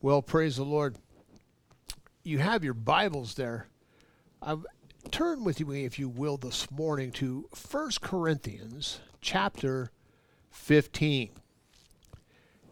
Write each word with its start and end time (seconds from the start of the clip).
Well, 0.00 0.22
praise 0.22 0.56
the 0.56 0.64
Lord. 0.64 0.96
You 2.22 2.38
have 2.38 2.62
your 2.62 2.74
Bibles 2.74 3.34
there. 3.34 3.66
I've 4.40 4.64
turn 5.10 5.42
with 5.42 5.58
me, 5.66 5.84
if 5.84 5.98
you 5.98 6.08
will, 6.08 6.36
this 6.36 6.70
morning 6.70 7.10
to 7.12 7.48
1 7.68 7.90
Corinthians 8.00 9.00
chapter 9.20 9.90
15. 10.52 11.30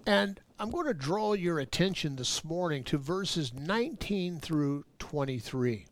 And 0.07 0.41
I'm 0.61 0.71
going 0.71 0.87
to 0.87 0.95
draw 0.95 1.33
your 1.33 1.59
attention 1.59 2.15
this 2.15 2.45
morning 2.45 2.85
to 2.85 2.99
verses 2.99 3.53
19 3.53 4.39
through 4.39 4.85
23. 5.01 5.87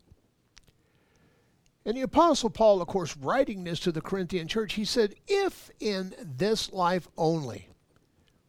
And 1.83 1.97
the 1.97 2.01
Apostle 2.01 2.49
Paul, 2.49 2.81
of 2.81 2.87
course, 2.87 3.17
writing 3.17 3.65
this 3.65 3.81
to 3.81 3.91
the 3.91 3.99
Corinthian 3.99 4.47
church, 4.47 4.73
he 4.73 4.85
said, 4.85 5.15
If 5.27 5.69
in 5.81 6.15
this 6.21 6.71
life 6.71 7.09
only 7.17 7.67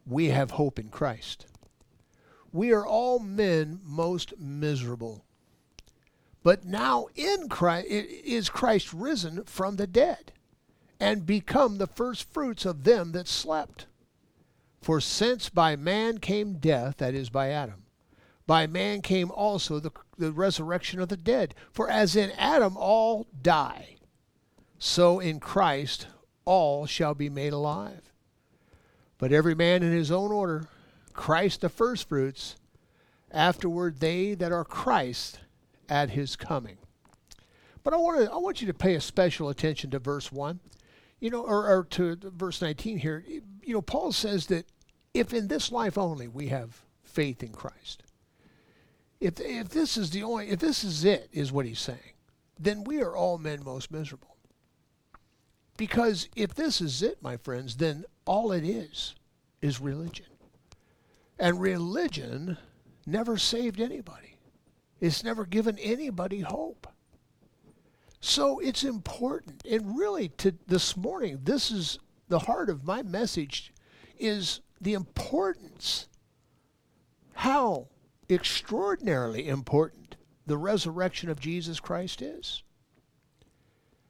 we 0.07 0.27
have 0.27 0.53
hope 0.53 0.79
in 0.79 0.89
Christ 0.89 1.47
we 2.57 2.73
are 2.73 2.87
all 2.87 3.19
men 3.19 3.81
most 3.85 4.33
miserable. 4.39 5.25
But 6.43 6.65
now 6.65 7.09
in 7.15 7.49
Christ 7.49 7.87
is 7.89 8.49
Christ 8.49 8.93
risen 8.93 9.45
from 9.45 9.77
the 9.77 9.87
dead 9.87 10.33
and 10.99 11.27
become 11.27 11.79
the 11.79 11.87
first 11.87 12.33
fruits 12.33 12.65
of 12.65 12.85
them 12.85 13.13
that 13.13 13.29
slept. 13.29 13.87
For 14.81 15.01
since 15.01 15.49
by 15.49 15.77
man 15.77 16.19
came 16.19 16.55
death, 16.55 16.99
that 16.99 17.15
is 17.15 17.29
by 17.29 17.51
Adam, 17.51 17.83
by 18.47 18.67
man 18.67 19.03
came 19.03 19.31
also 19.33 19.81
the, 19.81 19.91
the 20.17 20.33
resurrection 20.33 21.01
of 21.01 21.09
the 21.09 21.17
dead. 21.17 21.55
For 21.73 21.91
as 21.91 22.15
in 22.15 22.31
Adam 22.39 22.77
all 22.77 23.27
die, 23.43 23.97
so 24.79 25.19
in 25.19 25.41
Christ 25.41 26.07
all 26.45 26.87
shall 26.87 27.15
be 27.15 27.29
made 27.29 27.53
alive. 27.53 28.13
But 29.19 29.33
every 29.33 29.55
man 29.55 29.83
in 29.83 29.93
his 29.93 30.13
own 30.13 30.31
order 30.31 30.69
Christ 31.17 31.63
the 31.63 31.69
firstfruits, 31.69 32.57
afterward 33.33 33.99
they 34.01 34.35
that 34.35 34.53
are 34.53 34.65
Christ 34.65 35.41
at 35.89 36.11
his 36.11 36.37
coming. 36.37 36.79
But 37.83 37.95
I 37.95 37.97
want 37.97 38.31
I 38.31 38.37
want 38.37 38.61
you 38.61 38.67
to 38.67 38.75
pay 38.75 38.95
a 38.95 39.01
special 39.01 39.49
attention 39.49 39.91
to 39.91 39.99
verse 39.99 40.31
1. 40.31 40.61
You 41.19 41.31
know, 41.31 41.43
or, 41.43 41.67
or 41.67 41.85
to 41.85 42.17
verse 42.23 42.61
19 42.61 42.99
here. 42.99 43.25
You 43.27 43.73
know, 43.73 43.83
Paul 43.83 44.13
says 44.13 44.47
that 44.47 44.67
if 45.15 45.33
in 45.33 45.49
this 45.49 45.73
life 45.73 45.97
only 45.97 46.29
we 46.29 46.49
have 46.49 46.83
faith 47.03 47.43
in 47.43 47.53
Christ. 47.53 48.03
If 49.19 49.41
if 49.41 49.71
this 49.71 49.97
is 49.97 50.11
the 50.11 50.23
only 50.23 50.51
if 50.51 50.61
this 50.61 50.85
is 50.85 51.05
it 51.05 51.29
is 51.33 51.51
what 51.51 51.65
he's 51.65 51.81
saying, 51.81 52.15
then 52.61 52.85
we 52.85 53.01
are 53.01 53.17
all 53.17 53.39
men 53.39 53.65
most 53.65 53.91
miserable. 53.91 54.37
Because 55.77 56.29
if 56.37 56.55
this 56.55 56.81
is 56.81 57.03
it, 57.03 57.23
my 57.23 57.37
friends, 57.37 57.77
then 57.77 58.05
all 58.27 58.53
it 58.53 58.65
is 58.65 59.15
is 59.63 59.81
religion. 59.81 60.27
And 61.39 61.61
religion 61.61 62.57
never 63.07 63.37
saved 63.37 63.81
anybody. 63.81 64.37
It's 65.01 65.23
never 65.23 65.45
given 65.45 65.79
anybody 65.79 66.41
hope. 66.41 66.87
So 68.21 68.59
it's 68.59 68.85
important. 68.85 69.63
And 69.69 69.99
really 69.99 70.31
to 70.39 70.55
this 70.67 70.97
morning, 70.97 71.41
this 71.45 71.71
is 71.71 71.99
the 72.29 72.41
heart 72.41 72.71
of 72.71 72.85
my 72.85 73.03
message 73.03 73.73
is 74.19 74.61
the 74.81 74.95
importance 74.95 76.09
how 77.35 77.89
extraordinarily 78.29 79.47
important 79.49 80.17
the 80.47 80.57
resurrection 80.57 81.29
of 81.29 81.39
Jesus 81.39 81.81
Christ 81.81 82.23
is. 82.23 82.63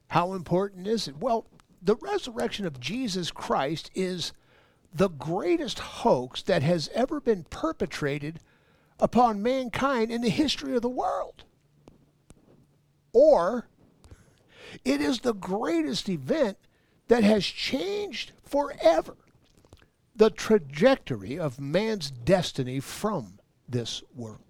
How 0.09 0.33
important 0.33 0.87
is 0.87 1.09
it? 1.09 1.17
Well, 1.17 1.47
the 1.83 1.97
resurrection 1.97 2.67
of 2.67 2.81
Jesus 2.81 3.31
Christ 3.31 3.91
is 3.95 4.33
the 4.97 5.09
greatest 5.11 5.79
hoax 5.79 6.43
that 6.43 6.63
has 6.63 6.89
ever 6.95 7.21
been 7.21 7.45
perpetrated 7.45 8.41
upon 8.99 9.43
mankind 9.43 10.11
in 10.11 10.23
the 10.23 10.31
history 10.31 10.75
of 10.75 10.81
the 10.81 10.89
world. 10.89 11.45
Or 13.13 13.69
it 14.87 15.03
is 15.03 15.21
the 15.21 15.35
greatest 15.35 16.09
event 16.09 16.57
that 17.09 17.25
has 17.25 17.45
changed 17.45 18.33
forever 18.43 19.17
the 20.15 20.31
trajectory 20.31 21.39
of 21.39 21.61
man's 21.61 22.11
destiny 22.11 22.81
from 22.81 23.39
this 23.69 24.03
world. 24.15 24.41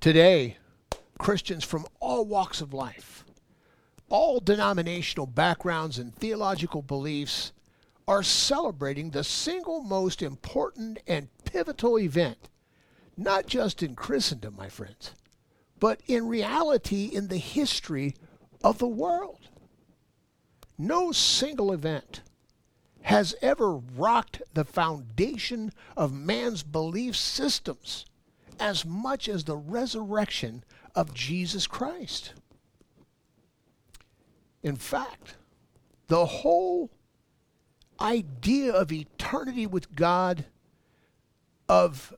Today, 0.00 0.56
Christians 1.18 1.62
from 1.62 1.86
all 2.00 2.24
walks 2.24 2.62
of 2.62 2.72
life, 2.72 3.24
all 4.08 4.40
denominational 4.40 5.26
backgrounds 5.26 5.98
and 5.98 6.14
theological 6.14 6.80
beliefs 6.80 7.52
are 8.08 8.22
celebrating 8.22 9.10
the 9.10 9.22
single 9.22 9.82
most 9.82 10.22
important 10.22 10.98
and 11.06 11.28
pivotal 11.44 11.98
event, 11.98 12.48
not 13.18 13.46
just 13.46 13.82
in 13.82 13.94
Christendom, 13.94 14.56
my 14.56 14.70
friends, 14.70 15.12
but 15.78 16.00
in 16.06 16.26
reality 16.26 17.10
in 17.12 17.28
the 17.28 17.36
history 17.36 18.16
of 18.64 18.78
the 18.78 18.88
world. 18.88 19.50
No 20.78 21.12
single 21.12 21.70
event 21.70 22.22
has 23.02 23.34
ever 23.42 23.74
rocked 23.76 24.40
the 24.54 24.64
foundation 24.64 25.70
of 25.94 26.12
man's 26.12 26.62
belief 26.62 27.14
systems 27.14 28.06
as 28.58 28.86
much 28.86 29.28
as 29.28 29.44
the 29.44 29.56
resurrection 29.56 30.64
of 30.94 31.12
Jesus 31.12 31.66
Christ. 31.66 32.32
In 34.62 34.76
fact, 34.76 35.34
the 36.06 36.24
whole 36.24 36.90
idea 38.00 38.72
of 38.72 38.92
eternity 38.92 39.66
with 39.66 39.94
God, 39.94 40.44
of 41.68 42.14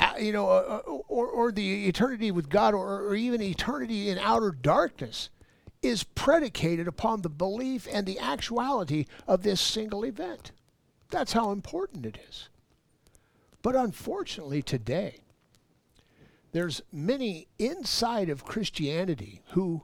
uh, 0.00 0.12
you 0.18 0.32
know, 0.32 0.48
uh, 0.48 0.80
uh, 0.86 0.90
or, 1.08 1.26
or 1.26 1.52
the 1.52 1.88
eternity 1.88 2.30
with 2.30 2.48
God, 2.48 2.74
or, 2.74 3.02
or 3.06 3.14
even 3.14 3.42
eternity 3.42 4.08
in 4.08 4.18
outer 4.18 4.50
darkness, 4.50 5.30
is 5.82 6.04
predicated 6.04 6.86
upon 6.86 7.22
the 7.22 7.28
belief 7.28 7.86
and 7.90 8.06
the 8.06 8.18
actuality 8.18 9.06
of 9.26 9.42
this 9.42 9.60
single 9.60 10.04
event. 10.04 10.52
That's 11.10 11.32
how 11.32 11.50
important 11.50 12.06
it 12.06 12.18
is. 12.28 12.48
But 13.62 13.74
unfortunately, 13.74 14.62
today, 14.62 15.20
there's 16.52 16.82
many 16.92 17.48
inside 17.58 18.28
of 18.28 18.44
Christianity 18.44 19.42
who, 19.50 19.82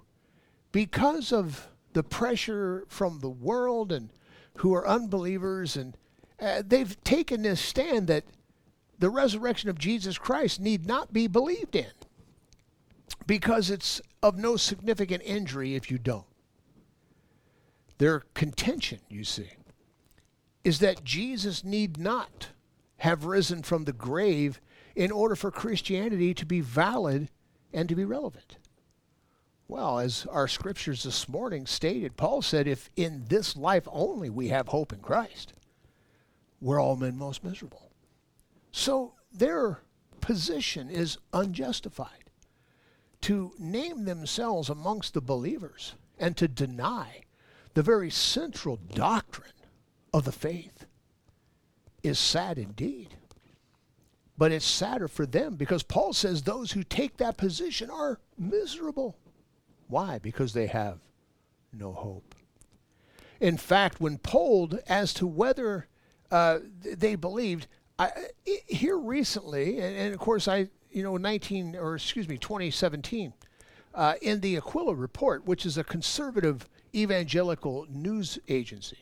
because 0.72 1.33
of 1.33 1.69
the 1.93 2.03
pressure 2.03 2.84
from 2.88 3.21
the 3.21 3.31
world 3.31 3.93
and 3.93 4.10
who 4.59 4.75
are 4.75 4.87
unbelievers, 4.87 5.76
and 5.76 5.97
uh, 6.41 6.62
they've 6.66 7.03
taken 7.04 7.42
this 7.42 7.60
stand 7.60 8.06
that 8.09 8.25
the 8.98 9.10
resurrection 9.10 9.69
of 9.69 9.78
Jesus 9.78 10.19
Christ 10.19 10.60
need 10.60 10.87
not 10.87 11.12
be 11.12 11.26
believed 11.26 11.75
in 11.76 11.91
because 13.26 13.70
it's 13.70 14.00
of 14.22 14.37
no 14.37 14.56
significant 14.56 15.22
injury 15.25 15.75
if 15.75 15.91
you 15.91 15.98
don't. 15.98 16.26
Their 17.98 18.20
contention, 18.34 19.00
you 19.09 19.25
see, 19.25 19.50
is 20.62 20.78
that 20.81 21.04
Jesus 21.04 21.65
need 21.65 21.98
not 21.98 22.48
have 22.98 23.25
risen 23.25 23.62
from 23.62 23.84
the 23.84 23.92
grave 23.92 24.60
in 24.97 25.10
order 25.10 25.36
for 25.36 25.50
Christianity 25.50 26.34
to 26.34 26.47
be 26.47 26.60
valid 26.60 27.28
and 27.72 27.88
to 27.88 27.94
be 27.94 28.04
relevant. 28.04 28.56
Well, 29.66 29.98
as 29.98 30.26
our 30.30 30.47
scriptures 30.47 31.02
this 31.04 31.28
morning 31.28 31.66
stated, 31.66 32.16
Paul 32.16 32.42
said, 32.42 32.66
if 32.66 32.91
in 32.97 33.25
this 33.28 33.56
life 33.56 33.88
only 33.91 34.28
we 34.28 34.48
have 34.48 34.69
hope 34.69 34.92
in 34.92 35.00
Christ, 35.00 35.54
we're 36.60 36.80
all 36.80 36.97
men 36.97 37.16
most 37.16 37.42
miserable. 37.42 37.91
So 38.72 39.14
their 39.32 39.80
position 40.20 40.91
is 40.91 41.19
unjustified. 41.32 42.30
To 43.22 43.53
name 43.58 44.04
themselves 44.04 44.69
amongst 44.69 45.14
the 45.14 45.22
believers 45.22 45.94
and 46.19 46.36
to 46.36 46.47
deny 46.47 47.22
the 47.72 47.82
very 47.82 48.10
central 48.10 48.76
doctrine 48.76 49.48
of 50.12 50.24
the 50.24 50.32
faith 50.32 50.84
is 52.03 52.19
sad 52.19 52.58
indeed. 52.58 53.16
But 54.36 54.53
it's 54.53 54.66
sadder 54.66 55.08
for 55.08 55.26
them 55.26 55.54
because 55.54 55.82
Paul 55.82 56.12
says 56.12 56.42
those 56.42 56.72
who 56.72 56.83
take 56.83 57.16
that 57.16 57.36
position 57.36 57.89
are 57.89 58.21
miserable. 58.39 59.16
Why? 59.89 60.19
Because 60.19 60.53
they 60.53 60.66
have 60.66 60.98
no 61.72 61.92
hope. 61.92 62.34
In 63.41 63.57
fact, 63.57 64.01
when 64.01 64.19
polled 64.19 64.78
as 64.89 65.13
to 65.15 65.27
whether 65.27 65.89
uh, 66.31 66.60
they 66.83 67.15
believed, 67.15 67.66
I, 67.98 68.10
here 68.66 68.98
recently, 68.98 69.81
and, 69.81 69.97
and, 69.97 70.15
of 70.15 70.21
course, 70.21 70.48
I, 70.48 70.69
you 70.91 71.03
know, 71.03 71.16
19 71.16 71.77
or 71.77 71.97
excuse 71.97 72.28
me, 72.28 72.39
2017, 72.39 73.33
uh, 73.95 74.15
in 74.22 74.41
the 74.41 74.57
Aquila 74.57 74.95
Report, 74.95 75.47
which 75.47 75.66
is 75.66 75.78
a 75.78 75.84
conservative 75.84 76.69
evangelical 76.95 77.87
news 77.89 78.39
agency, 78.48 78.98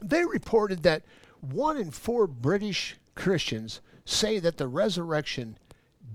they 0.00 0.24
reported 0.24 0.82
that 0.82 1.02
one 1.40 1.76
in 1.76 1.90
four 1.90 2.26
British 2.26 2.96
Christians 3.14 3.80
say 4.04 4.38
that 4.38 4.56
the 4.56 4.68
resurrection 4.68 5.58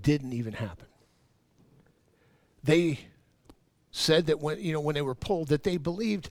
didn't 0.02 0.32
even 0.32 0.54
happen. 0.54 0.86
They 2.62 3.00
said 3.98 4.26
that 4.26 4.40
when 4.40 4.60
you 4.60 4.72
know 4.72 4.80
when 4.80 4.94
they 4.94 5.02
were 5.02 5.14
pulled 5.14 5.48
that 5.48 5.64
they 5.64 5.76
believed 5.76 6.30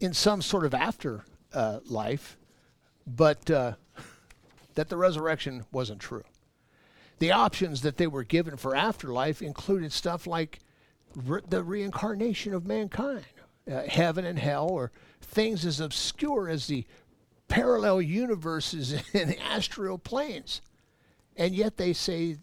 in 0.00 0.12
some 0.12 0.42
sort 0.42 0.64
of 0.66 0.74
after 0.74 1.24
uh, 1.54 1.78
life, 1.86 2.36
but 3.06 3.50
uh, 3.50 3.72
that 4.74 4.88
the 4.88 4.96
resurrection 4.96 5.64
wasn't 5.72 6.00
true. 6.00 6.24
the 7.18 7.32
options 7.32 7.82
that 7.82 7.96
they 7.96 8.06
were 8.06 8.24
given 8.24 8.56
for 8.56 8.76
afterlife 8.76 9.40
included 9.40 9.92
stuff 9.92 10.26
like 10.26 10.58
re- 11.14 11.40
the 11.48 11.62
reincarnation 11.62 12.52
of 12.52 12.66
mankind, 12.66 13.24
uh, 13.70 13.82
heaven 13.82 14.24
and 14.24 14.38
hell, 14.38 14.68
or 14.68 14.90
things 15.22 15.64
as 15.64 15.80
obscure 15.80 16.48
as 16.48 16.66
the 16.66 16.84
parallel 17.48 18.02
universes 18.02 18.90
the 19.12 19.40
astral 19.40 19.98
planes. 19.98 20.60
And 21.36 21.54
yet 21.54 21.76
they 21.76 21.92
say 21.92 22.38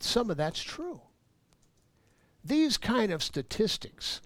some 0.00 0.30
of 0.30 0.36
that's 0.36 0.62
true. 0.62 1.00
These 2.44 2.76
kind 2.76 3.12
of 3.12 3.22
statistics 3.22 4.20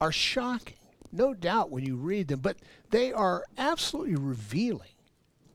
are 0.00 0.12
shocking, 0.12 0.76
no 1.12 1.34
doubt, 1.34 1.70
when 1.70 1.84
you 1.84 1.96
read 1.96 2.28
them, 2.28 2.40
but 2.40 2.58
they 2.90 3.12
are 3.12 3.44
absolutely 3.58 4.16
revealing 4.16 4.94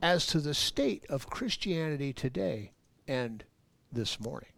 as 0.02 0.26
to 0.28 0.40
the 0.40 0.54
state 0.54 1.06
of 1.10 1.30
Christianity 1.30 2.14
today 2.14 2.72
and 3.08 3.44
this 3.92 4.20
morning. 4.20 4.50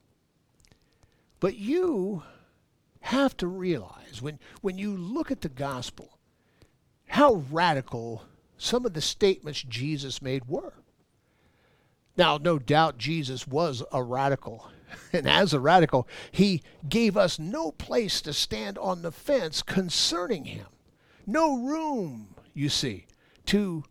But 1.39 1.55
you 1.55 2.23
have 3.01 3.37
to 3.37 3.47
realize 3.47 4.21
when, 4.21 4.39
when 4.61 4.77
you 4.77 4.95
look 4.95 5.31
at 5.31 5.41
the 5.41 5.49
gospel 5.49 6.17
how 7.07 7.43
radical 7.51 8.23
some 8.57 8.85
of 8.85 8.93
the 8.93 9.01
statements 9.01 9.61
Jesus 9.61 10.21
made 10.21 10.45
were. 10.47 10.73
Now, 12.17 12.37
no 12.37 12.57
doubt 12.57 12.97
Jesus 12.97 13.47
was 13.47 13.83
a 13.91 14.01
radical. 14.01 14.69
And 15.13 15.27
as 15.27 15.53
a 15.53 15.59
radical, 15.59 16.07
he 16.31 16.61
gave 16.87 17.17
us 17.17 17.39
no 17.39 17.71
place 17.71 18.21
to 18.21 18.33
stand 18.33 18.77
on 18.77 19.01
the 19.01 19.11
fence 19.11 19.61
concerning 19.61 20.45
him. 20.45 20.67
No 21.25 21.57
room, 21.57 22.35
you 22.53 22.69
see, 22.69 23.07
to 23.47 23.83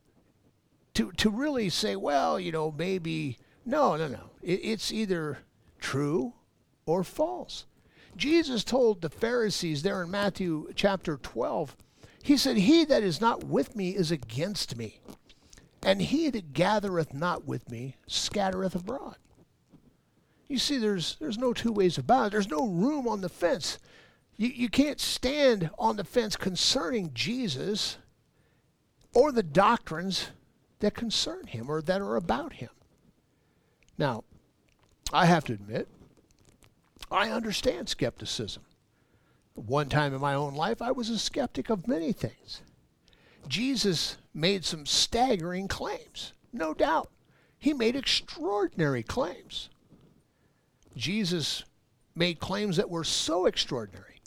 to 0.94 1.12
to 1.12 1.30
really 1.30 1.68
say, 1.68 1.96
well, 1.96 2.40
you 2.40 2.52
know, 2.52 2.72
maybe 2.76 3.38
no, 3.64 3.96
no, 3.96 4.08
no. 4.08 4.30
It, 4.42 4.60
it's 4.62 4.92
either 4.92 5.38
true 5.78 6.34
or 6.86 7.04
false. 7.04 7.66
Jesus 8.16 8.64
told 8.64 9.02
the 9.02 9.10
Pharisees 9.10 9.82
there 9.82 10.02
in 10.02 10.10
Matthew 10.10 10.68
chapter 10.74 11.18
12, 11.18 11.76
he 12.22 12.36
said, 12.36 12.56
He 12.56 12.84
that 12.86 13.02
is 13.02 13.20
not 13.20 13.44
with 13.44 13.76
me 13.76 13.90
is 13.90 14.10
against 14.10 14.76
me, 14.76 15.00
and 15.82 16.00
he 16.00 16.30
that 16.30 16.52
gathereth 16.52 17.12
not 17.12 17.44
with 17.44 17.70
me 17.70 17.96
scattereth 18.06 18.74
abroad. 18.74 19.16
You 20.48 20.58
see, 20.58 20.78
there's, 20.78 21.16
there's 21.16 21.38
no 21.38 21.52
two 21.52 21.72
ways 21.72 21.98
about 21.98 22.26
it. 22.26 22.32
There's 22.32 22.50
no 22.50 22.66
room 22.66 23.08
on 23.08 23.20
the 23.20 23.28
fence. 23.28 23.78
You, 24.36 24.48
you 24.48 24.68
can't 24.68 25.00
stand 25.00 25.70
on 25.78 25.96
the 25.96 26.04
fence 26.04 26.36
concerning 26.36 27.10
Jesus 27.14 27.98
or 29.14 29.32
the 29.32 29.42
doctrines 29.42 30.28
that 30.80 30.94
concern 30.94 31.46
him 31.46 31.70
or 31.70 31.82
that 31.82 32.00
are 32.00 32.16
about 32.16 32.54
him. 32.54 32.70
Now, 33.98 34.24
I 35.12 35.26
have 35.26 35.44
to 35.44 35.52
admit, 35.52 35.88
I 37.10 37.30
understand 37.30 37.88
skepticism. 37.88 38.62
One 39.54 39.88
time 39.88 40.14
in 40.14 40.20
my 40.20 40.34
own 40.34 40.54
life, 40.54 40.82
I 40.82 40.90
was 40.90 41.08
a 41.08 41.18
skeptic 41.18 41.70
of 41.70 41.88
many 41.88 42.12
things. 42.12 42.60
Jesus 43.48 44.18
made 44.34 44.64
some 44.64 44.84
staggering 44.84 45.66
claims, 45.66 46.32
no 46.52 46.74
doubt. 46.74 47.10
He 47.58 47.72
made 47.72 47.96
extraordinary 47.96 49.02
claims. 49.02 49.70
Jesus 50.96 51.64
made 52.14 52.40
claims 52.40 52.76
that 52.78 52.90
were 52.90 53.04
so 53.04 53.46
extraordinary 53.46 54.20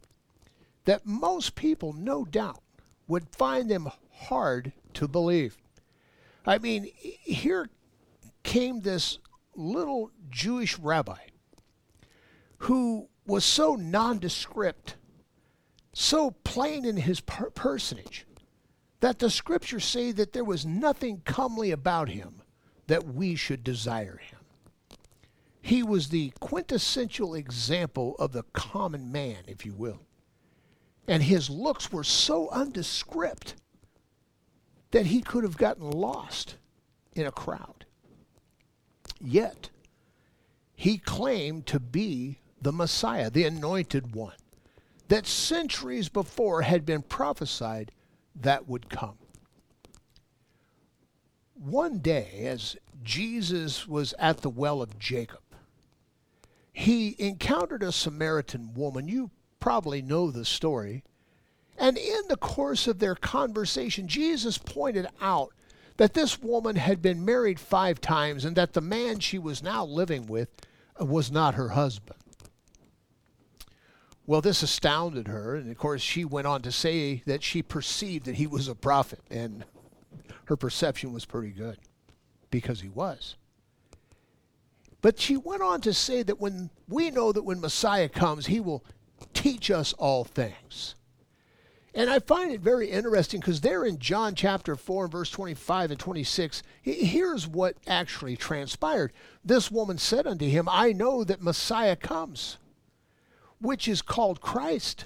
that 0.86 1.06
most 1.06 1.56
people, 1.56 1.94
no 1.94 2.24
doubt, 2.25 2.62
would 3.07 3.30
find 3.30 3.69
them 3.69 3.89
hard 4.12 4.71
to 4.94 5.07
believe. 5.07 5.57
I 6.45 6.57
mean, 6.60 6.89
here 6.95 7.69
came 8.44 8.81
this 8.81 9.19
little 9.56 10.12
Jewish 10.30 10.77
rabbi 10.80 11.18
who 12.60 13.07
was 13.25 13.45
so 13.45 13.75
nondescript, 13.75 14.95
so 15.94 16.31
plain 16.44 16.86
in 16.86 16.98
his 16.98 17.21
per- 17.21 17.50
personage, 17.51 18.25
that 19.00 19.19
the 19.19 19.30
scriptures 19.30 19.86
say 19.86 20.12
that 20.12 20.33
there 20.33 20.44
was 20.44 20.66
nothing 20.66 21.21
comely 21.24 21.71
about 21.71 22.10
him 22.10 22.42
that 22.88 23.06
we 23.06 23.36
should 23.36 23.63
desire 23.63 24.18
him. 24.18 24.38
He 25.61 25.83
was 25.83 26.09
the 26.09 26.31
quintessential 26.39 27.35
example 27.35 28.15
of 28.17 28.31
the 28.31 28.44
common 28.53 29.11
man, 29.11 29.44
if 29.47 29.65
you 29.65 29.73
will. 29.73 30.01
And 31.07 31.23
his 31.23 31.50
looks 31.50 31.91
were 31.91 32.03
so 32.03 32.50
undescript 32.50 33.56
that 34.91 35.07
he 35.07 35.21
could 35.21 35.44
have 35.44 35.57
gotten 35.57 35.89
lost 35.89 36.56
in 37.13 37.25
a 37.25 37.31
crowd. 37.31 37.85
Yet, 39.19 39.69
he 40.75 40.97
claimed 40.97 41.65
to 41.67 41.79
be 41.79 42.39
the 42.61 42.71
Messiah, 42.71 43.29
the 43.29 43.45
anointed 43.45 44.15
one, 44.15 44.35
that 45.07 45.27
centuries 45.27 46.09
before 46.09 46.61
had 46.61 46.85
been 46.85 47.01
prophesied 47.01 47.91
that 48.35 48.67
would 48.67 48.89
come. 48.89 49.17
One 51.53 52.00
day, 52.00 52.45
as 52.45 52.77
Jesus 53.03 53.88
was 53.88 54.13
at 54.17 54.38
the 54.41 54.50
well 54.50 54.81
of 54.81 54.97
Jacob, 54.97 55.41
he 56.80 57.14
encountered 57.20 57.84
a 57.84 57.92
Samaritan 57.92 58.74
woman. 58.74 59.10
You 59.10 59.31
probably 59.60 60.02
know 60.02 60.31
the 60.31 60.46
story. 60.46 61.04
And 61.78 61.98
in 61.98 62.22
the 62.30 62.38
course 62.38 62.88
of 62.88 63.00
their 63.00 63.16
conversation, 63.16 64.08
Jesus 64.08 64.58
pointed 64.58 65.06
out 65.20 65.50
that 65.98 66.14
this 66.14 66.42
woman 66.42 66.78
had 66.78 67.02
been 67.02 67.26
married 67.26 67.60
five 67.60 68.00
times 68.00 68.46
and 68.46 68.56
that 68.56 68.72
the 68.72 68.80
man 68.80 69.20
she 69.20 69.38
was 69.38 69.62
now 69.62 69.84
living 69.84 70.26
with 70.26 70.48
uh, 71.00 71.04
was 71.04 71.30
not 71.30 71.56
her 71.56 71.70
husband. 71.70 72.18
Well, 74.26 74.40
this 74.40 74.64
astounded 74.64 75.28
her, 75.28 75.56
and 75.56 75.70
of 75.70 75.78
course, 75.78 76.02
she 76.02 76.24
went 76.24 76.48
on 76.48 76.62
to 76.62 76.72
say 76.72 77.24
that 77.26 77.44
she 77.44 77.62
perceived 77.62 78.26
that 78.26 78.36
he 78.36 78.48
was 78.48 78.70
a 78.70 78.76
prophet, 78.76 79.20
and 79.30 79.66
her 80.46 80.56
perception 80.56 81.12
was 81.12 81.26
pretty 81.26 81.50
good 81.50 81.78
because 82.50 82.80
he 82.80 82.88
was. 82.88 83.36
But 85.01 85.19
she 85.19 85.38
went 85.38 85.62
on 85.62 85.81
to 85.81 85.94
say 85.94 86.24
that 86.24 86.40
when 86.40 86.69
we 86.88 87.10
know 87.10 87.31
that 87.31 87.44
when 87.44 87.62
Messiah 87.62 88.10
comes, 88.10 88.48
he 88.48 88.60
will 88.60 88.84
teach 89.34 89.72
us 89.72 89.94
all 89.94 90.24
things. 90.24 90.96
And 91.94 92.10
I 92.10 92.19
find 92.19 92.51
it 92.51 92.62
very 92.62 92.90
interesting 92.90 93.40
because 93.40 93.62
there 93.62 93.84
in 93.84 93.98
John 93.98 94.36
chapter 94.36 94.75
4 94.75 95.06
and 95.06 95.12
verse 95.12 95.31
25 95.31 95.92
and 95.92 96.00
26, 96.00 96.62
here's 96.81 97.48
what 97.48 97.78
actually 97.88 98.38
transpired. 98.38 99.12
This 99.44 99.72
woman 99.72 99.98
said 99.98 100.28
unto 100.28 100.48
him, 100.48 100.68
I 100.69 100.92
know 100.92 101.24
that 101.24 101.42
Messiah 101.42 101.95
comes, 101.95 102.57
which 103.59 103.88
is 103.88 104.02
called 104.02 104.40
Christ. 104.40 105.06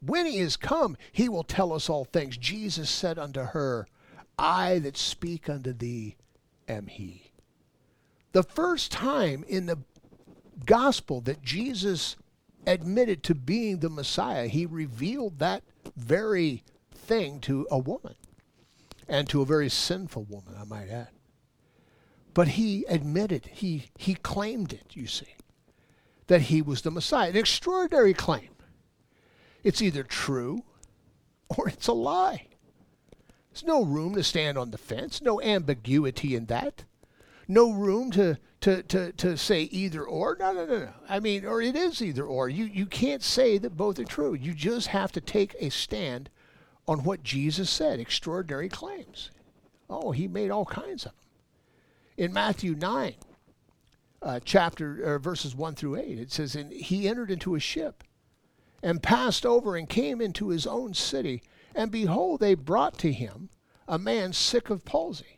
When 0.00 0.26
he 0.26 0.38
is 0.38 0.56
come, 0.56 0.96
he 1.12 1.28
will 1.28 1.44
tell 1.44 1.72
us 1.72 1.88
all 1.88 2.04
things. 2.04 2.36
Jesus 2.36 2.90
said 2.90 3.18
unto 3.18 3.40
her, 3.40 3.86
I 4.38 4.80
that 4.80 4.98
speak 4.98 5.48
unto 5.48 5.72
thee 5.72 6.16
am 6.68 6.88
he. 6.88 7.25
The 8.36 8.42
first 8.42 8.92
time 8.92 9.46
in 9.48 9.64
the 9.64 9.78
gospel 10.66 11.22
that 11.22 11.40
Jesus 11.40 12.16
admitted 12.66 13.22
to 13.22 13.34
being 13.34 13.78
the 13.78 13.88
Messiah, 13.88 14.46
he 14.46 14.66
revealed 14.66 15.38
that 15.38 15.62
very 15.96 16.62
thing 16.94 17.40
to 17.40 17.66
a 17.70 17.78
woman 17.78 18.14
and 19.08 19.26
to 19.30 19.40
a 19.40 19.46
very 19.46 19.70
sinful 19.70 20.24
woman, 20.24 20.54
I 20.54 20.64
might 20.64 20.90
add. 20.90 21.08
But 22.34 22.48
he 22.48 22.84
admitted, 22.90 23.46
he, 23.46 23.86
he 23.96 24.16
claimed 24.16 24.74
it, 24.74 24.90
you 24.92 25.06
see, 25.06 25.34
that 26.26 26.42
he 26.42 26.60
was 26.60 26.82
the 26.82 26.90
Messiah. 26.90 27.30
An 27.30 27.36
extraordinary 27.36 28.12
claim. 28.12 28.50
It's 29.64 29.80
either 29.80 30.02
true 30.02 30.62
or 31.56 31.70
it's 31.70 31.88
a 31.88 31.94
lie. 31.94 32.48
There's 33.50 33.64
no 33.64 33.82
room 33.82 34.14
to 34.14 34.22
stand 34.22 34.58
on 34.58 34.72
the 34.72 34.76
fence, 34.76 35.22
no 35.22 35.40
ambiguity 35.40 36.34
in 36.34 36.44
that. 36.48 36.84
No 37.48 37.70
room 37.70 38.10
to, 38.12 38.38
to, 38.62 38.82
to, 38.84 39.12
to 39.12 39.36
say 39.36 39.62
either 39.62 40.02
or. 40.02 40.36
No, 40.38 40.52
no, 40.52 40.66
no, 40.66 40.78
no. 40.78 40.92
I 41.08 41.20
mean, 41.20 41.44
or 41.44 41.62
it 41.62 41.76
is 41.76 42.02
either 42.02 42.24
or. 42.24 42.48
You, 42.48 42.64
you 42.64 42.86
can't 42.86 43.22
say 43.22 43.58
that 43.58 43.76
both 43.76 43.98
are 43.98 44.04
true. 44.04 44.34
You 44.34 44.52
just 44.52 44.88
have 44.88 45.12
to 45.12 45.20
take 45.20 45.54
a 45.60 45.70
stand 45.70 46.28
on 46.88 47.04
what 47.04 47.22
Jesus 47.22 47.70
said. 47.70 48.00
Extraordinary 48.00 48.68
claims. 48.68 49.30
Oh, 49.88 50.10
he 50.10 50.26
made 50.26 50.50
all 50.50 50.64
kinds 50.64 51.06
of 51.06 51.12
them. 51.12 51.20
In 52.16 52.32
Matthew 52.32 52.74
9, 52.74 53.14
uh, 54.22 54.40
chapter 54.44 55.14
uh, 55.14 55.18
verses 55.18 55.54
1 55.54 55.74
through 55.74 55.96
8, 55.96 56.18
it 56.18 56.32
says, 56.32 56.56
And 56.56 56.72
he 56.72 57.06
entered 57.06 57.30
into 57.30 57.54
a 57.54 57.60
ship 57.60 58.02
and 58.82 59.02
passed 59.02 59.46
over 59.46 59.76
and 59.76 59.88
came 59.88 60.20
into 60.20 60.48
his 60.48 60.66
own 60.66 60.94
city. 60.94 61.42
And 61.74 61.90
behold, 61.90 62.40
they 62.40 62.54
brought 62.54 62.98
to 62.98 63.12
him 63.12 63.50
a 63.86 63.98
man 63.98 64.32
sick 64.32 64.70
of 64.70 64.84
palsy 64.84 65.35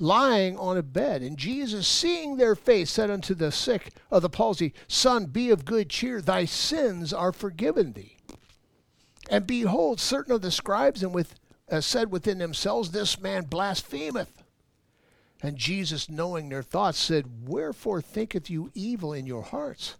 lying 0.00 0.58
on 0.58 0.76
a 0.76 0.82
bed. 0.82 1.22
And 1.22 1.36
Jesus, 1.36 1.86
seeing 1.86 2.36
their 2.36 2.54
face, 2.54 2.90
said 2.90 3.10
unto 3.10 3.34
the 3.34 3.52
sick 3.52 3.92
of 4.10 4.22
the 4.22 4.30
palsy, 4.30 4.72
Son, 4.88 5.26
be 5.26 5.50
of 5.50 5.64
good 5.64 5.88
cheer, 5.88 6.20
thy 6.20 6.44
sins 6.44 7.12
are 7.12 7.32
forgiven 7.32 7.92
thee. 7.92 8.16
And 9.28 9.46
behold, 9.46 10.00
certain 10.00 10.34
of 10.34 10.42
the 10.42 10.50
scribes 10.50 11.02
and 11.02 11.14
with, 11.14 11.34
uh, 11.70 11.80
said 11.80 12.10
within 12.10 12.38
themselves, 12.38 12.90
This 12.90 13.20
man 13.20 13.44
blasphemeth. 13.44 14.42
And 15.42 15.56
Jesus, 15.56 16.08
knowing 16.08 16.48
their 16.48 16.62
thoughts, 16.62 16.98
said, 16.98 17.48
Wherefore 17.48 18.00
thinketh 18.00 18.48
you 18.48 18.70
evil 18.74 19.12
in 19.12 19.26
your 19.26 19.42
hearts? 19.42 19.96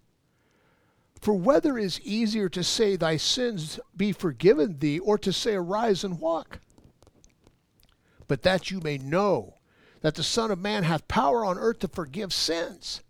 For 1.20 1.34
whether 1.34 1.76
is 1.78 2.00
easier 2.02 2.48
to 2.50 2.62
say, 2.62 2.96
Thy 2.96 3.16
sins 3.16 3.80
be 3.96 4.12
forgiven 4.12 4.78
thee, 4.78 4.98
or 4.98 5.18
to 5.18 5.32
say, 5.32 5.54
Arise 5.54 6.04
and 6.04 6.20
walk? 6.20 6.60
But 8.28 8.42
that 8.42 8.70
you 8.70 8.80
may 8.80 8.98
know 8.98 9.55
that 10.06 10.14
the 10.14 10.22
Son 10.22 10.52
of 10.52 10.60
Man 10.60 10.84
hath 10.84 11.08
power 11.08 11.44
on 11.44 11.58
earth 11.58 11.80
to 11.80 11.88
forgive 11.88 12.32
sins. 12.32 13.02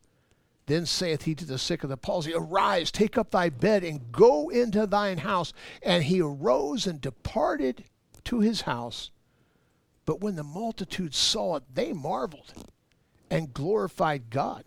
Then 0.65 0.87
saith 0.87 1.25
he 1.25 1.35
to 1.35 1.45
the 1.45 1.59
sick 1.59 1.85
of 1.85 1.91
the 1.91 1.99
palsy, 1.99 2.33
Arise, 2.35 2.91
take 2.91 3.19
up 3.19 3.33
thy 3.33 3.50
bed, 3.50 3.85
and 3.85 4.11
go 4.11 4.49
into 4.49 4.87
thine 4.87 5.19
house. 5.19 5.53
And 5.83 6.05
he 6.05 6.23
arose 6.23 6.87
and 6.87 6.99
departed 6.99 7.85
to 8.25 8.41
his 8.41 8.62
house. 8.62 9.11
But 10.07 10.23
when 10.23 10.37
the 10.37 10.43
multitude 10.43 11.15
saw 11.15 11.57
it, 11.57 11.65
they 11.75 11.93
marveled 11.93 12.55
and 13.31 13.53
glorified 13.53 14.31
God, 14.31 14.65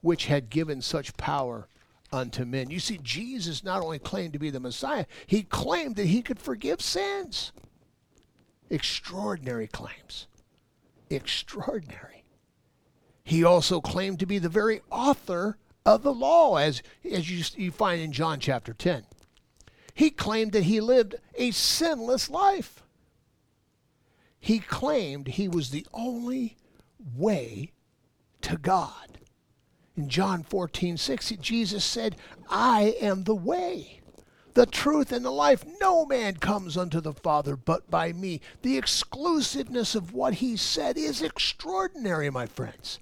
which 0.00 0.26
had 0.26 0.50
given 0.50 0.82
such 0.82 1.16
power 1.16 1.68
unto 2.12 2.44
men. 2.44 2.70
You 2.70 2.80
see, 2.80 2.98
Jesus 3.00 3.62
not 3.62 3.84
only 3.84 4.00
claimed 4.00 4.32
to 4.32 4.40
be 4.40 4.50
the 4.50 4.58
Messiah, 4.58 5.06
he 5.28 5.44
claimed 5.44 5.94
that 5.94 6.06
he 6.06 6.22
could 6.22 6.40
forgive 6.40 6.82
sins. 6.82 7.52
Extraordinary 8.68 9.68
claims. 9.68 10.26
Extraordinary. 11.10 12.24
He 13.22 13.42
also 13.42 13.80
claimed 13.80 14.18
to 14.20 14.26
be 14.26 14.38
the 14.38 14.48
very 14.48 14.80
author 14.90 15.56
of 15.86 16.02
the 16.02 16.12
law, 16.12 16.56
as, 16.56 16.82
as 17.10 17.30
you, 17.30 17.44
you 17.62 17.70
find 17.70 18.00
in 18.00 18.12
John 18.12 18.40
chapter 18.40 18.72
10. 18.72 19.04
He 19.94 20.10
claimed 20.10 20.52
that 20.52 20.64
he 20.64 20.80
lived 20.80 21.14
a 21.36 21.50
sinless 21.52 22.28
life. 22.28 22.82
He 24.40 24.58
claimed 24.58 25.28
he 25.28 25.48
was 25.48 25.70
the 25.70 25.86
only 25.94 26.56
way 27.16 27.72
to 28.42 28.56
God. 28.56 29.18
In 29.96 30.08
John 30.08 30.42
14, 30.42 30.96
6, 30.96 31.30
Jesus 31.40 31.84
said, 31.84 32.16
I 32.50 32.96
am 33.00 33.24
the 33.24 33.34
way, 33.34 34.00
the 34.54 34.66
truth, 34.66 35.12
and 35.12 35.24
the 35.24 35.30
life. 35.30 35.64
No 35.80 36.06
man 36.06 36.36
comes 36.36 36.76
unto 36.76 37.00
the 37.00 37.12
Father 37.12 37.56
but 37.56 37.90
by 37.90 38.12
me. 38.12 38.40
The 38.62 38.78
exclusiveness 38.78 39.94
of 39.94 40.12
what 40.12 40.34
he 40.34 40.56
said 40.56 40.96
is 40.96 41.22
extraordinary, 41.22 42.30
my 42.30 42.46
friends. 42.46 43.00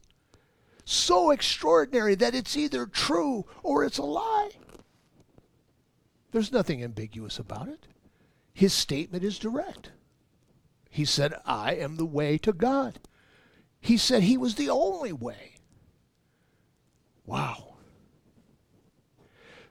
So 0.85 1.31
extraordinary 1.31 2.15
that 2.17 2.35
it's 2.35 2.57
either 2.57 2.87
true 2.87 3.47
or 3.63 3.85
it's 3.85 3.99
a 3.99 4.03
lie. 4.03 4.51
There's 6.33 6.53
nothing 6.53 6.83
ambiguous 6.83 7.39
about 7.39 7.69
it. 7.69 7.87
His 8.55 8.73
statement 8.73 9.23
is 9.23 9.39
direct. 9.39 9.93
He 10.91 11.05
said, 11.05 11.35
I 11.47 11.75
am 11.75 11.97
the 11.97 12.07
way 12.07 12.37
to 12.39 12.53
God. 12.53 12.99
He 13.81 13.97
said 13.97 14.23
he 14.23 14.37
was 14.37 14.55
the 14.55 14.71
only 14.71 15.13
way. 15.13 15.57
Wow. 17.25 17.77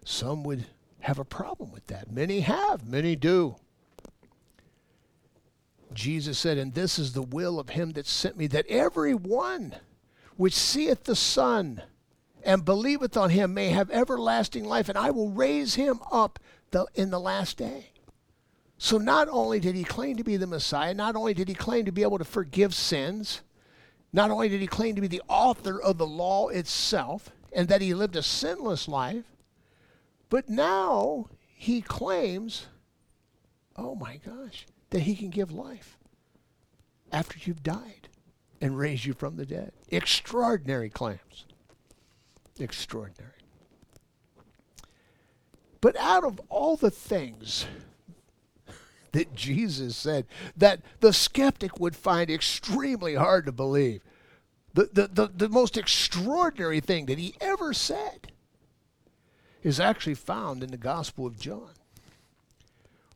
Some 0.04 0.44
would 0.44 0.66
have 1.02 1.20
a 1.20 1.26
problem 1.26 1.72
with 1.72 1.88
that. 1.88 2.12
Many 2.12 2.42
have, 2.42 2.88
many 2.88 3.16
do. 3.16 3.56
Jesus 5.94 6.38
said, 6.40 6.58
And 6.58 6.74
this 6.74 6.98
is 6.98 7.14
the 7.14 7.22
will 7.22 7.60
of 7.60 7.70
him 7.70 7.92
that 7.94 8.08
sent 8.08 8.38
me, 8.38 8.48
that 8.48 8.68
every 8.68 9.14
one 9.14 9.76
which 10.38 10.54
seeth 10.54 11.04
the 11.04 11.16
Son 11.16 11.82
and 12.44 12.66
believeth 12.66 13.18
on 13.18 13.30
him 13.30 13.54
may 13.54 13.70
have 13.70 13.92
everlasting 13.92 14.66
life, 14.66 14.90
and 14.90 14.98
I 14.98 15.12
will 15.12 15.30
raise 15.30 15.76
him 15.76 16.00
up 16.12 16.40
the, 16.72 16.86
in 16.96 17.10
the 17.10 17.20
last 17.20 17.58
day. 17.58 17.92
So 18.78 18.98
not 18.98 19.28
only 19.30 19.60
did 19.60 19.76
he 19.76 19.84
claim 19.84 20.16
to 20.18 20.24
be 20.24 20.38
the 20.38 20.48
Messiah, 20.48 20.94
not 20.94 21.16
only 21.16 21.34
did 21.34 21.48
he 21.48 21.54
claim 21.54 21.86
to 21.86 21.92
be 21.92 22.02
able 22.02 22.18
to 22.18 22.26
forgive 22.26 22.74
sins, 22.74 23.42
not 24.12 24.32
only 24.32 24.50
did 24.50 24.62
he 24.62 24.68
claim 24.68 24.96
to 24.96 25.02
be 25.02 25.08
the 25.08 25.22
author 25.28 25.80
of 25.80 25.98
the 25.98 26.08
law 26.08 26.48
itself, 26.48 27.30
and 27.54 27.68
that 27.68 27.82
he 27.82 27.94
lived 27.94 28.16
a 28.16 28.24
sinless 28.24 28.88
life, 28.88 29.26
but 30.32 30.50
now 30.50 31.28
he 31.54 31.82
claims, 31.82 32.68
oh 33.76 33.94
my 33.94 34.16
gosh, 34.26 34.66
that 34.90 35.02
he 35.02 35.14
can 35.14 35.30
give 35.30 35.52
life 35.52 36.00
after 37.12 37.38
you've 37.38 37.62
died 37.62 38.08
and 38.62 38.78
raise 38.78 39.06
you 39.06 39.14
from 39.14 39.36
the 39.36 39.46
dead. 39.46 39.74
Extraordinary 39.90 40.90
claims. 40.90 41.46
Extraordinary. 42.58 43.34
But 45.82 45.98
out 45.98 46.24
of 46.24 46.40
all 46.48 46.78
the 46.78 46.92
things 46.92 47.66
that 49.12 49.36
Jesus 49.36 49.98
said 49.98 50.26
that 50.56 50.80
the 51.02 51.12
skeptic 51.12 51.78
would 51.78 51.96
find 51.96 52.30
extremely 52.30 53.16
hard 53.16 53.48
to 53.48 53.52
believe, 53.52 54.02
the, 54.74 54.90
the, 54.94 55.08
the, 55.08 55.28
the 55.36 55.50
most 55.50 55.76
extraordinary 55.76 56.80
thing 56.80 57.08
that 57.08 57.18
he 57.18 57.36
ever 57.42 57.74
said 57.74 58.32
is 59.64 59.80
actually 59.80 60.16
found 60.16 60.64
in 60.64 60.72
the 60.72 60.78
Gospel 60.78 61.26
of 61.26 61.40
John. 61.40 61.72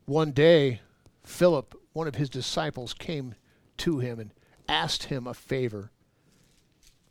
One 0.06 0.32
day, 0.32 0.82
Philip, 1.24 1.76
one 1.94 2.08
of 2.08 2.16
his 2.16 2.30
disciples, 2.30 2.94
came 2.94 3.36
to 3.78 4.00
him 4.00 4.20
and 4.20 4.32
asked 4.68 5.06
him 5.06 5.28
a 5.28 5.34
favor. 5.34 5.92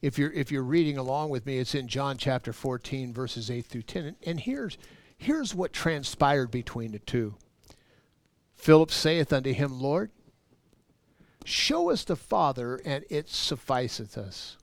If 0.00 0.18
you're 0.18 0.32
if 0.32 0.52
you're 0.52 0.62
reading 0.62 0.98
along 0.98 1.30
with 1.30 1.46
me, 1.46 1.58
it's 1.58 1.74
in 1.74 1.88
John 1.88 2.18
chapter 2.18 2.52
14, 2.52 3.12
verses 3.12 3.50
8 3.50 3.66
through 3.66 3.82
10. 3.82 4.04
And, 4.04 4.16
and 4.26 4.40
here's 4.40 4.78
here's 5.16 5.54
what 5.54 5.72
transpired 5.72 6.50
between 6.50 6.92
the 6.92 6.98
two. 6.98 7.34
Philip 8.54 8.90
saith 8.90 9.32
unto 9.32 9.52
him, 9.52 9.80
Lord, 9.80 10.10
show 11.44 11.90
us 11.90 12.04
the 12.04 12.16
Father, 12.16 12.80
and 12.84 13.04
it 13.10 13.28
sufficeth 13.28 14.16
us. 14.16 14.56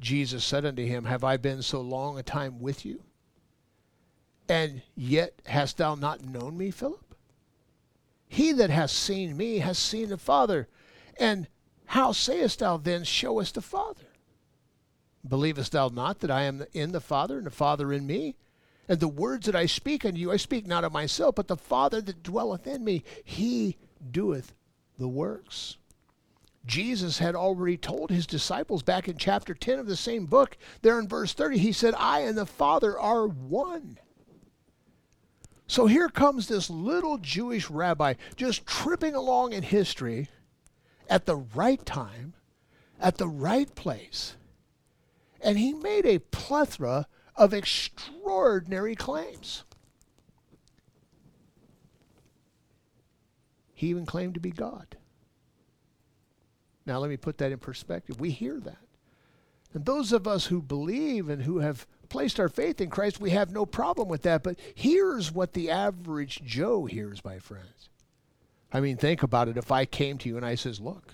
Jesus 0.00 0.44
said 0.44 0.66
unto 0.66 0.84
him, 0.84 1.04
Have 1.04 1.24
I 1.24 1.36
been 1.36 1.62
so 1.62 1.80
long 1.80 2.18
a 2.18 2.22
time 2.22 2.60
with 2.60 2.84
you? 2.84 3.02
And 4.48 4.82
yet 4.94 5.34
hast 5.46 5.78
thou 5.78 5.94
not 5.94 6.24
known 6.24 6.56
me, 6.56 6.70
Philip? 6.70 7.14
He 8.28 8.52
that 8.52 8.70
hath 8.70 8.90
seen 8.90 9.36
me 9.36 9.58
has 9.58 9.78
seen 9.78 10.08
the 10.08 10.18
Father. 10.18 10.68
And 11.18 11.46
how 11.86 12.12
sayest 12.12 12.58
thou 12.58 12.76
then, 12.76 13.04
Show 13.04 13.40
us 13.40 13.52
the 13.52 13.62
Father? 13.62 14.06
Believest 15.26 15.72
thou 15.72 15.88
not 15.88 16.20
that 16.20 16.30
I 16.30 16.42
am 16.42 16.64
in 16.72 16.92
the 16.92 17.00
Father, 17.00 17.38
and 17.38 17.46
the 17.46 17.50
Father 17.50 17.92
in 17.92 18.06
me? 18.06 18.36
And 18.88 19.00
the 19.00 19.08
words 19.08 19.46
that 19.46 19.54
I 19.54 19.66
speak 19.66 20.04
unto 20.04 20.18
you, 20.18 20.30
I 20.30 20.36
speak 20.36 20.66
not 20.66 20.84
of 20.84 20.92
myself, 20.92 21.36
but 21.36 21.48
the 21.48 21.56
Father 21.56 22.02
that 22.02 22.22
dwelleth 22.22 22.66
in 22.66 22.84
me, 22.84 23.02
he 23.24 23.76
doeth 24.10 24.52
the 24.98 25.08
works. 25.08 25.78
Jesus 26.66 27.18
had 27.18 27.34
already 27.34 27.76
told 27.76 28.10
his 28.10 28.26
disciples 28.26 28.82
back 28.82 29.08
in 29.08 29.16
chapter 29.16 29.54
10 29.54 29.78
of 29.78 29.86
the 29.86 29.96
same 29.96 30.26
book, 30.26 30.56
there 30.82 30.98
in 30.98 31.08
verse 31.08 31.32
30, 31.32 31.58
he 31.58 31.72
said, 31.72 31.94
I 31.96 32.20
and 32.20 32.36
the 32.36 32.46
Father 32.46 32.98
are 32.98 33.26
one. 33.26 33.98
So 35.66 35.86
here 35.86 36.08
comes 36.08 36.46
this 36.46 36.68
little 36.68 37.18
Jewish 37.18 37.70
rabbi 37.70 38.14
just 38.36 38.66
tripping 38.66 39.14
along 39.14 39.52
in 39.52 39.62
history 39.62 40.28
at 41.08 41.26
the 41.26 41.36
right 41.36 41.84
time, 41.86 42.34
at 43.00 43.16
the 43.16 43.28
right 43.28 43.74
place. 43.74 44.36
And 45.40 45.58
he 45.58 45.72
made 45.72 46.06
a 46.06 46.18
plethora 46.18 47.06
of 47.36 47.52
extraordinary 47.52 48.94
claims. 48.94 49.64
He 53.74 53.88
even 53.88 54.06
claimed 54.06 54.34
to 54.34 54.40
be 54.40 54.50
God. 54.50 54.96
Now, 56.86 56.98
let 56.98 57.10
me 57.10 57.16
put 57.16 57.38
that 57.38 57.52
in 57.52 57.58
perspective. 57.58 58.20
We 58.20 58.30
hear 58.30 58.60
that. 58.60 58.78
And 59.72 59.84
those 59.84 60.12
of 60.12 60.28
us 60.28 60.46
who 60.46 60.62
believe 60.62 61.28
and 61.28 61.42
who 61.42 61.58
have 61.58 61.86
placed 62.14 62.38
our 62.38 62.48
faith 62.48 62.80
in 62.80 62.90
Christ, 62.90 63.20
we 63.20 63.30
have 63.30 63.50
no 63.50 63.66
problem 63.66 64.06
with 64.06 64.22
that. 64.22 64.44
But 64.44 64.56
here's 64.76 65.32
what 65.32 65.52
the 65.52 65.68
average 65.68 66.44
Joe 66.44 66.84
hears, 66.84 67.24
my 67.24 67.40
friends. 67.40 67.88
I 68.72 68.78
mean, 68.78 68.96
think 68.96 69.24
about 69.24 69.48
it. 69.48 69.56
If 69.56 69.72
I 69.72 69.84
came 69.84 70.16
to 70.18 70.28
you 70.28 70.36
and 70.36 70.46
I 70.46 70.54
says, 70.54 70.78
"Look, 70.78 71.12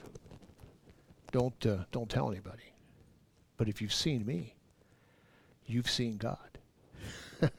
don't 1.33 1.65
uh, 1.65 1.85
don't 1.91 2.11
tell 2.11 2.31
anybody, 2.31 2.75
but 3.57 3.67
if 3.67 3.81
you've 3.81 3.95
seen 3.95 4.27
me, 4.27 4.57
you've 5.65 5.89
seen 5.89 6.19
God. 6.19 6.59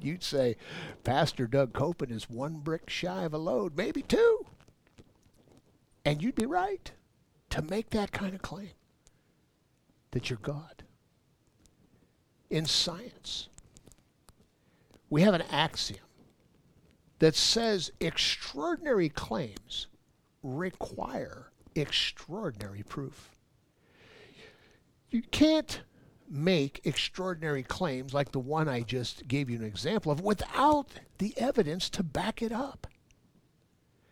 You'd 0.00 0.22
say, 0.22 0.56
Pastor 1.02 1.48
Doug 1.48 1.72
Copen 1.72 2.12
is 2.12 2.30
one 2.30 2.58
brick 2.58 2.88
shy 2.88 3.24
of 3.24 3.34
a 3.34 3.38
load, 3.38 3.76
maybe 3.76 4.02
two. 4.02 4.46
And 6.04 6.22
you'd 6.22 6.36
be 6.36 6.46
right 6.46 6.92
to 7.50 7.62
make 7.62 7.90
that 7.90 8.12
kind 8.12 8.36
of 8.36 8.42
claim 8.42 8.70
that 10.12 10.30
you're 10.30 10.38
God. 10.40 10.84
In 12.54 12.66
science, 12.66 13.48
we 15.10 15.22
have 15.22 15.34
an 15.34 15.42
axiom 15.50 16.04
that 17.18 17.34
says 17.34 17.90
extraordinary 17.98 19.08
claims 19.08 19.88
require 20.40 21.50
extraordinary 21.74 22.84
proof. 22.84 23.32
You 25.10 25.22
can't 25.22 25.80
make 26.30 26.80
extraordinary 26.84 27.64
claims 27.64 28.14
like 28.14 28.30
the 28.30 28.38
one 28.38 28.68
I 28.68 28.82
just 28.82 29.26
gave 29.26 29.50
you 29.50 29.56
an 29.56 29.64
example 29.64 30.12
of 30.12 30.20
without 30.20 30.90
the 31.18 31.34
evidence 31.36 31.90
to 31.90 32.04
back 32.04 32.40
it 32.40 32.52
up. 32.52 32.86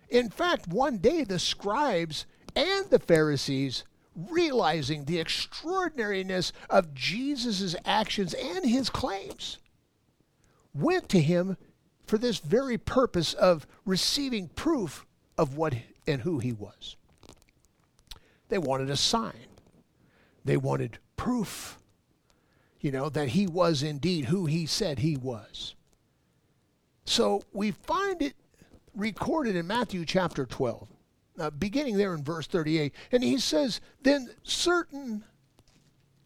In 0.09 0.31
fact, 0.31 0.67
one 0.67 0.99
day 0.99 1.23
the 1.23 1.39
scribes 1.39 2.27
and 2.57 2.91
the 2.91 2.99
Pharisees 2.99 3.85
realizing 4.15 5.05
the 5.05 5.21
extraordinariness 5.21 6.53
of 6.69 6.95
Jesus' 6.95 7.75
actions 7.85 8.35
and 8.35 8.65
his 8.65 8.91
claims, 8.91 9.59
went 10.75 11.09
to 11.11 11.21
him 11.21 11.57
for 12.07 12.19
this 12.19 12.39
very 12.39 12.79
purpose 12.79 13.33
of 13.35 13.67
receiving 13.85 14.49
proof 14.49 15.07
of 15.39 15.57
what 15.57 15.75
and 16.07 16.23
who 16.23 16.39
he 16.39 16.53
was. 16.53 16.97
They 18.49 18.59
wanted 18.59 18.91
a 18.91 18.97
sign. 18.97 19.49
They 20.45 20.57
wanted 20.57 20.99
proof, 21.17 21.79
you 22.81 22.91
know, 22.91 23.09
that 23.09 23.29
he 23.29 23.47
was 23.47 23.83
indeed 23.83 24.27
who 24.27 24.47
he 24.47 24.67
said 24.67 24.99
he 24.99 25.17
was. 25.17 25.75
So 27.05 27.43
we 27.53 27.71
find 27.71 28.21
it 28.21 28.35
recorded 28.95 29.57
in 29.57 29.67
Matthew 29.67 30.05
chapter 30.05 30.45
12, 30.45 30.89
uh, 31.43 31.51
beginning 31.51 31.97
there 31.97 32.15
in 32.15 32.23
verse 32.23 32.47
38. 32.47 32.95
And 33.11 33.25
he 33.25 33.39
says, 33.39 33.81
Then 34.03 34.31
certain 34.45 35.25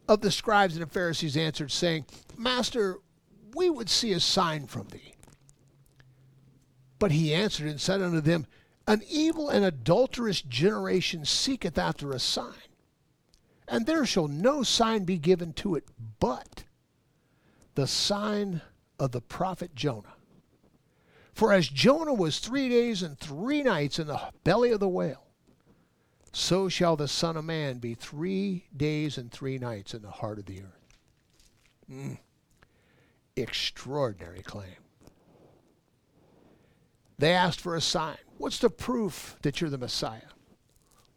of 0.06 0.20
the 0.20 0.30
scribes 0.30 0.76
and 0.76 0.82
the 0.82 0.90
Pharisees 0.90 1.36
answered, 1.36 1.72
saying, 1.72 2.04
Master, 2.36 2.98
we 3.54 3.70
would 3.70 3.88
see 3.88 4.12
a 4.12 4.20
sign 4.20 4.66
from 4.66 4.88
thee. 4.88 5.14
But 6.98 7.12
he 7.12 7.34
answered 7.34 7.66
and 7.66 7.80
said 7.80 8.02
unto 8.02 8.20
them, 8.20 8.46
An 8.86 9.02
evil 9.08 9.48
and 9.48 9.64
adulterous 9.64 10.42
generation 10.42 11.24
seeketh 11.24 11.78
after 11.78 12.12
a 12.12 12.18
sign, 12.18 12.52
and 13.66 13.86
there 13.86 14.04
shall 14.04 14.28
no 14.28 14.62
sign 14.62 15.04
be 15.04 15.18
given 15.18 15.52
to 15.54 15.74
it 15.74 15.84
but 16.20 16.64
the 17.74 17.86
sign 17.86 18.60
of 18.98 19.12
the 19.12 19.20
prophet 19.20 19.74
Jonah. 19.74 20.15
For 21.36 21.52
as 21.52 21.68
Jonah 21.68 22.14
was 22.14 22.38
three 22.38 22.70
days 22.70 23.02
and 23.02 23.18
three 23.18 23.62
nights 23.62 23.98
in 23.98 24.06
the 24.06 24.18
belly 24.42 24.70
of 24.70 24.80
the 24.80 24.88
whale, 24.88 25.26
so 26.32 26.70
shall 26.70 26.96
the 26.96 27.08
Son 27.08 27.36
of 27.36 27.44
Man 27.44 27.76
be 27.76 27.92
three 27.92 28.64
days 28.74 29.18
and 29.18 29.30
three 29.30 29.58
nights 29.58 29.92
in 29.92 30.00
the 30.00 30.10
heart 30.10 30.38
of 30.38 30.46
the 30.46 30.62
earth. 30.62 30.96
Mm. 31.92 32.16
Extraordinary 33.36 34.40
claim. 34.40 34.76
They 37.18 37.34
asked 37.34 37.60
for 37.60 37.76
a 37.76 37.82
sign. 37.82 38.16
What's 38.38 38.58
the 38.58 38.70
proof 38.70 39.36
that 39.42 39.60
you're 39.60 39.68
the 39.68 39.76
Messiah? 39.76 40.32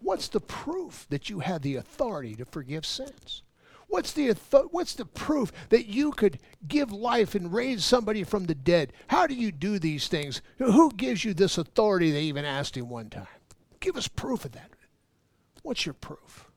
What's 0.01 0.27
the 0.27 0.41
proof 0.41 1.07
that 1.11 1.29
you 1.29 1.39
have 1.39 1.61
the 1.61 1.77
authority 1.77 2.35
to 2.35 2.43
forgive 2.43 2.85
sins? 2.85 3.43
What's 3.89 4.13
the 4.13 4.33
what's 4.69 4.93
the 4.93 5.05
proof 5.05 5.51
that 5.69 5.87
you 5.87 6.11
could 6.11 6.39
give 6.67 6.91
life 6.91 7.33
and 7.33 7.51
raise 7.51 7.83
somebody 7.83 8.23
from 8.23 8.45
the 8.45 8.55
dead? 8.55 8.93
How 9.07 9.25
do 9.25 9.33
you 9.33 9.51
do 9.51 9.79
these 9.79 10.07
things? 10.07 10.41
Who 10.59 10.91
gives 10.91 11.25
you 11.25 11.33
this 11.33 11.57
authority? 11.57 12.11
They 12.11 12.21
even 12.21 12.45
asked 12.45 12.77
him 12.77 12.87
one 12.87 13.09
time. 13.09 13.27
Give 13.79 13.97
us 13.97 14.07
proof 14.07 14.45
of 14.45 14.51
that. 14.51 14.69
What's 15.63 15.85
your 15.85 15.93
proof? 15.93 16.49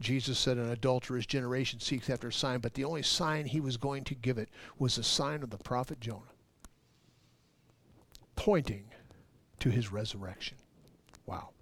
Jesus 0.00 0.38
said, 0.38 0.56
An 0.56 0.70
adulterous 0.70 1.26
generation 1.26 1.80
seeks 1.80 2.10
after 2.10 2.28
a 2.28 2.32
sign, 2.32 2.60
but 2.60 2.74
the 2.74 2.84
only 2.84 3.02
sign 3.02 3.46
he 3.46 3.60
was 3.60 3.76
going 3.76 4.04
to 4.04 4.14
give 4.14 4.38
it 4.38 4.48
was 4.78 4.96
the 4.96 5.02
sign 5.02 5.42
of 5.42 5.50
the 5.50 5.58
prophet 5.58 6.00
Jonah, 6.00 6.20
pointing 8.36 8.84
to 9.60 9.70
his 9.70 9.92
resurrection. 9.92 10.58
Wow. 11.26 11.53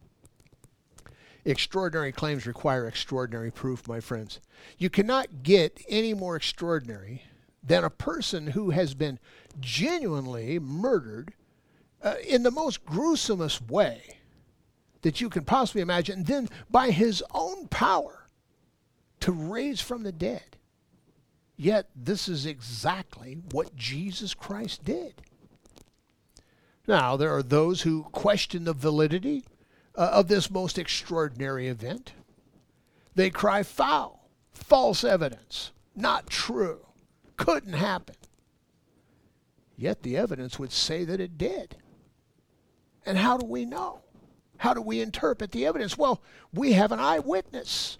Extraordinary 1.44 2.12
claims 2.12 2.46
require 2.46 2.86
extraordinary 2.86 3.50
proof, 3.50 3.88
my 3.88 4.00
friends. 4.00 4.40
You 4.78 4.90
cannot 4.90 5.42
get 5.42 5.82
any 5.88 6.14
more 6.14 6.36
extraordinary 6.36 7.24
than 7.62 7.84
a 7.84 7.90
person 7.90 8.48
who 8.48 8.70
has 8.70 8.94
been 8.94 9.18
genuinely 9.60 10.58
murdered 10.58 11.34
uh, 12.02 12.14
in 12.26 12.42
the 12.42 12.50
most 12.50 12.84
gruesomest 12.84 13.68
way 13.70 14.18
that 15.02 15.20
you 15.20 15.28
can 15.28 15.44
possibly 15.44 15.82
imagine, 15.82 16.24
then 16.24 16.48
by 16.70 16.90
his 16.90 17.22
own 17.32 17.66
power 17.68 18.28
to 19.20 19.32
raise 19.32 19.80
from 19.80 20.04
the 20.04 20.12
dead. 20.12 20.56
Yet, 21.56 21.88
this 21.94 22.28
is 22.28 22.46
exactly 22.46 23.38
what 23.50 23.76
Jesus 23.76 24.34
Christ 24.34 24.84
did. 24.84 25.22
Now, 26.88 27.16
there 27.16 27.34
are 27.34 27.42
those 27.42 27.82
who 27.82 28.04
question 28.04 28.64
the 28.64 28.72
validity 28.72 29.44
uh, 29.94 30.10
of 30.12 30.28
this 30.28 30.50
most 30.50 30.78
extraordinary 30.78 31.68
event. 31.68 32.12
They 33.14 33.30
cry 33.30 33.62
foul, 33.62 34.28
false 34.52 35.04
evidence, 35.04 35.72
not 35.94 36.28
true, 36.28 36.86
couldn't 37.36 37.74
happen. 37.74 38.16
Yet 39.76 40.02
the 40.02 40.16
evidence 40.16 40.58
would 40.58 40.72
say 40.72 41.04
that 41.04 41.20
it 41.20 41.36
did. 41.36 41.76
And 43.04 43.18
how 43.18 43.36
do 43.36 43.46
we 43.46 43.64
know? 43.64 44.00
How 44.58 44.74
do 44.74 44.80
we 44.80 45.00
interpret 45.00 45.50
the 45.50 45.66
evidence? 45.66 45.98
Well, 45.98 46.22
we 46.54 46.74
have 46.74 46.92
an 46.92 47.00
eyewitness. 47.00 47.98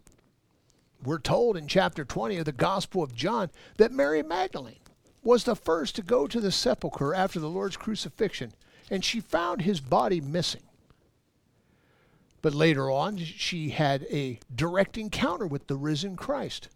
We're 1.03 1.19
told 1.19 1.57
in 1.57 1.67
chapter 1.67 2.05
20 2.05 2.37
of 2.37 2.45
the 2.45 2.53
Gospel 2.53 3.03
of 3.03 3.15
John 3.15 3.51
that 3.79 3.91
Mary 3.91 4.23
Magdalene 4.23 4.77
was 5.25 5.45
the 5.45 5.57
first 5.57 5.97
to 5.97 6.03
go 6.03 6.27
to 6.27 6.41
the 6.41 6.53
sepulchre 6.53 7.15
after 7.15 7.41
the 7.41 7.51
Lord's 7.51 7.77
crucifixion, 7.77 8.53
and 8.91 9.05
she 9.05 9.21
found 9.21 9.63
his 9.63 9.81
body 9.81 10.21
missing. 10.21 10.63
But 12.43 12.55
later 12.55 12.91
on, 12.91 13.17
she 13.19 13.71
had 13.71 14.05
a 14.11 14.41
direct 14.55 14.99
encounter 14.99 15.47
with 15.47 15.69
the 15.69 15.77
risen 15.77 16.17
Christ 16.17 16.69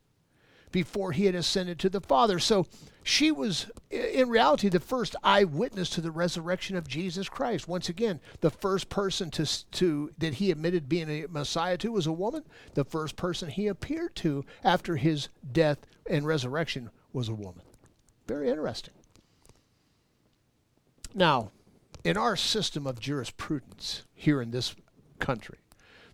before 0.71 1.13
he 1.13 1.27
had 1.27 1.35
ascended 1.35 1.79
to 1.81 1.89
the 1.89 2.01
Father. 2.01 2.39
So 2.39 2.67
she 3.03 3.33
was, 3.33 3.71
in 3.91 4.29
reality, 4.29 4.69
the 4.69 4.81
first 4.81 5.17
eyewitness 5.25 5.91
to 5.91 6.01
the 6.01 6.11
resurrection 6.11 6.77
of 6.77 6.87
Jesus 6.87 7.29
Christ. 7.29 7.67
Once 7.67 7.89
again, 7.89 8.21
the 8.41 8.51
first 8.51 8.89
person 8.89 9.31
to, 9.33 9.47
to 9.73 10.11
that 10.19 10.35
he 10.35 10.51
admitted 10.51 10.89
being 10.89 11.09
a 11.09 11.27
Messiah 11.29 11.79
to 11.79 11.93
was 11.93 12.07
a 12.07 12.13
woman. 12.13 12.45
The 12.75 12.85
first 12.85 13.17
person 13.17 13.49
he 13.49 13.67
appeared 13.67 14.15
to 14.17 14.45
after 14.63 14.97
his 14.97 15.29
death 15.51 15.79
and 16.09 16.27
resurrection 16.27 16.91
was 17.13 17.29
a 17.29 17.35
woman. 17.35 17.63
Very 18.27 18.51
interesting. 18.51 18.95
Now, 21.15 21.51
in 22.05 22.17
our 22.17 22.37
system 22.37 22.87
of 22.87 23.01
jurisprudence 23.01 24.03
here 24.15 24.43
in 24.43 24.51
this 24.51 24.77
country. 25.17 25.59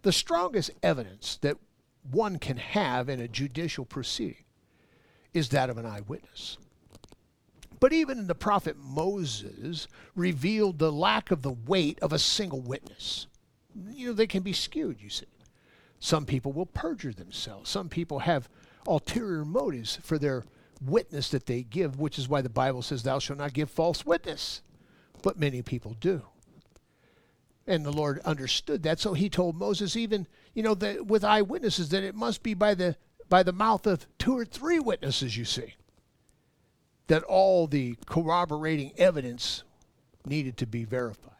The 0.02 0.12
strongest 0.12 0.70
evidence 0.82 1.36
that 1.42 1.56
one 2.10 2.38
can 2.38 2.56
have 2.56 3.08
in 3.08 3.20
a 3.20 3.28
judicial 3.28 3.84
proceeding 3.84 4.44
is 5.32 5.50
that 5.50 5.70
of 5.70 5.78
an 5.78 5.86
eyewitness. 5.86 6.58
But 7.80 7.92
even 7.92 8.26
the 8.26 8.34
prophet 8.34 8.76
Moses 8.78 9.88
revealed 10.14 10.78
the 10.78 10.92
lack 10.92 11.30
of 11.30 11.42
the 11.42 11.52
weight 11.52 11.98
of 12.00 12.12
a 12.12 12.18
single 12.18 12.60
witness. 12.60 13.26
You 13.90 14.08
know, 14.08 14.12
they 14.12 14.26
can 14.26 14.42
be 14.42 14.52
skewed, 14.52 15.00
you 15.00 15.08
see. 15.08 15.26
Some 15.98 16.26
people 16.26 16.52
will 16.52 16.66
perjure 16.66 17.12
themselves. 17.12 17.70
Some 17.70 17.88
people 17.88 18.20
have 18.20 18.48
ulterior 18.86 19.44
motives 19.44 19.98
for 20.02 20.18
their 20.18 20.44
witness 20.84 21.28
that 21.30 21.46
they 21.46 21.62
give, 21.62 21.98
which 21.98 22.18
is 22.18 22.28
why 22.28 22.42
the 22.42 22.48
Bible 22.48 22.82
says, 22.82 23.02
Thou 23.02 23.18
shalt 23.18 23.38
not 23.38 23.52
give 23.52 23.70
false 23.70 24.04
witness. 24.04 24.62
But 25.22 25.38
many 25.38 25.62
people 25.62 25.96
do. 26.00 26.22
And 27.66 27.84
the 27.84 27.92
Lord 27.92 28.18
understood 28.20 28.82
that. 28.82 28.98
So 28.98 29.14
he 29.14 29.28
told 29.28 29.56
Moses, 29.56 29.96
even, 29.96 30.26
you 30.54 30.62
know, 30.62 30.74
that 30.74 31.06
with 31.06 31.24
eyewitnesses, 31.24 31.90
that 31.90 32.02
it 32.02 32.14
must 32.14 32.42
be 32.42 32.54
by 32.54 32.74
the 32.74 32.96
by 33.28 33.42
the 33.42 33.52
mouth 33.52 33.86
of 33.86 34.06
two 34.18 34.36
or 34.36 34.44
three 34.44 34.78
witnesses, 34.78 35.36
you 35.36 35.44
see. 35.44 35.74
That 37.06 37.22
all 37.22 37.66
the 37.66 37.96
corroborating 38.04 38.92
evidence 38.98 39.62
needed 40.26 40.56
to 40.58 40.66
be 40.66 40.84
verified. 40.84 41.32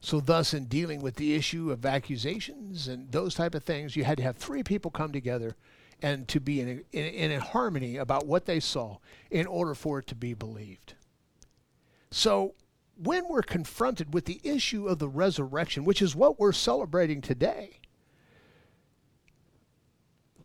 So 0.00 0.18
thus 0.18 0.52
in 0.52 0.64
dealing 0.64 1.00
with 1.00 1.16
the 1.16 1.34
issue 1.34 1.70
of 1.70 1.86
accusations 1.86 2.88
and 2.88 3.12
those 3.12 3.34
type 3.34 3.54
of 3.54 3.62
things, 3.62 3.94
you 3.94 4.02
had 4.02 4.16
to 4.16 4.22
have 4.24 4.36
three 4.36 4.62
people 4.62 4.90
come 4.90 5.12
together 5.12 5.56
and 6.02 6.26
to 6.28 6.40
be 6.40 6.60
in 6.60 6.68
a, 6.68 6.96
in, 6.96 7.30
in 7.30 7.40
harmony 7.40 7.96
about 7.96 8.26
what 8.26 8.46
they 8.46 8.58
saw 8.58 8.98
in 9.30 9.46
order 9.46 9.74
for 9.74 10.00
it 10.00 10.08
to 10.08 10.16
be 10.16 10.34
believed. 10.34 10.94
So 12.10 12.54
when 13.02 13.28
we're 13.28 13.42
confronted 13.42 14.14
with 14.14 14.26
the 14.26 14.40
issue 14.44 14.86
of 14.86 14.98
the 14.98 15.08
resurrection, 15.08 15.84
which 15.84 16.02
is 16.02 16.14
what 16.14 16.38
we're 16.38 16.52
celebrating 16.52 17.20
today, 17.20 17.80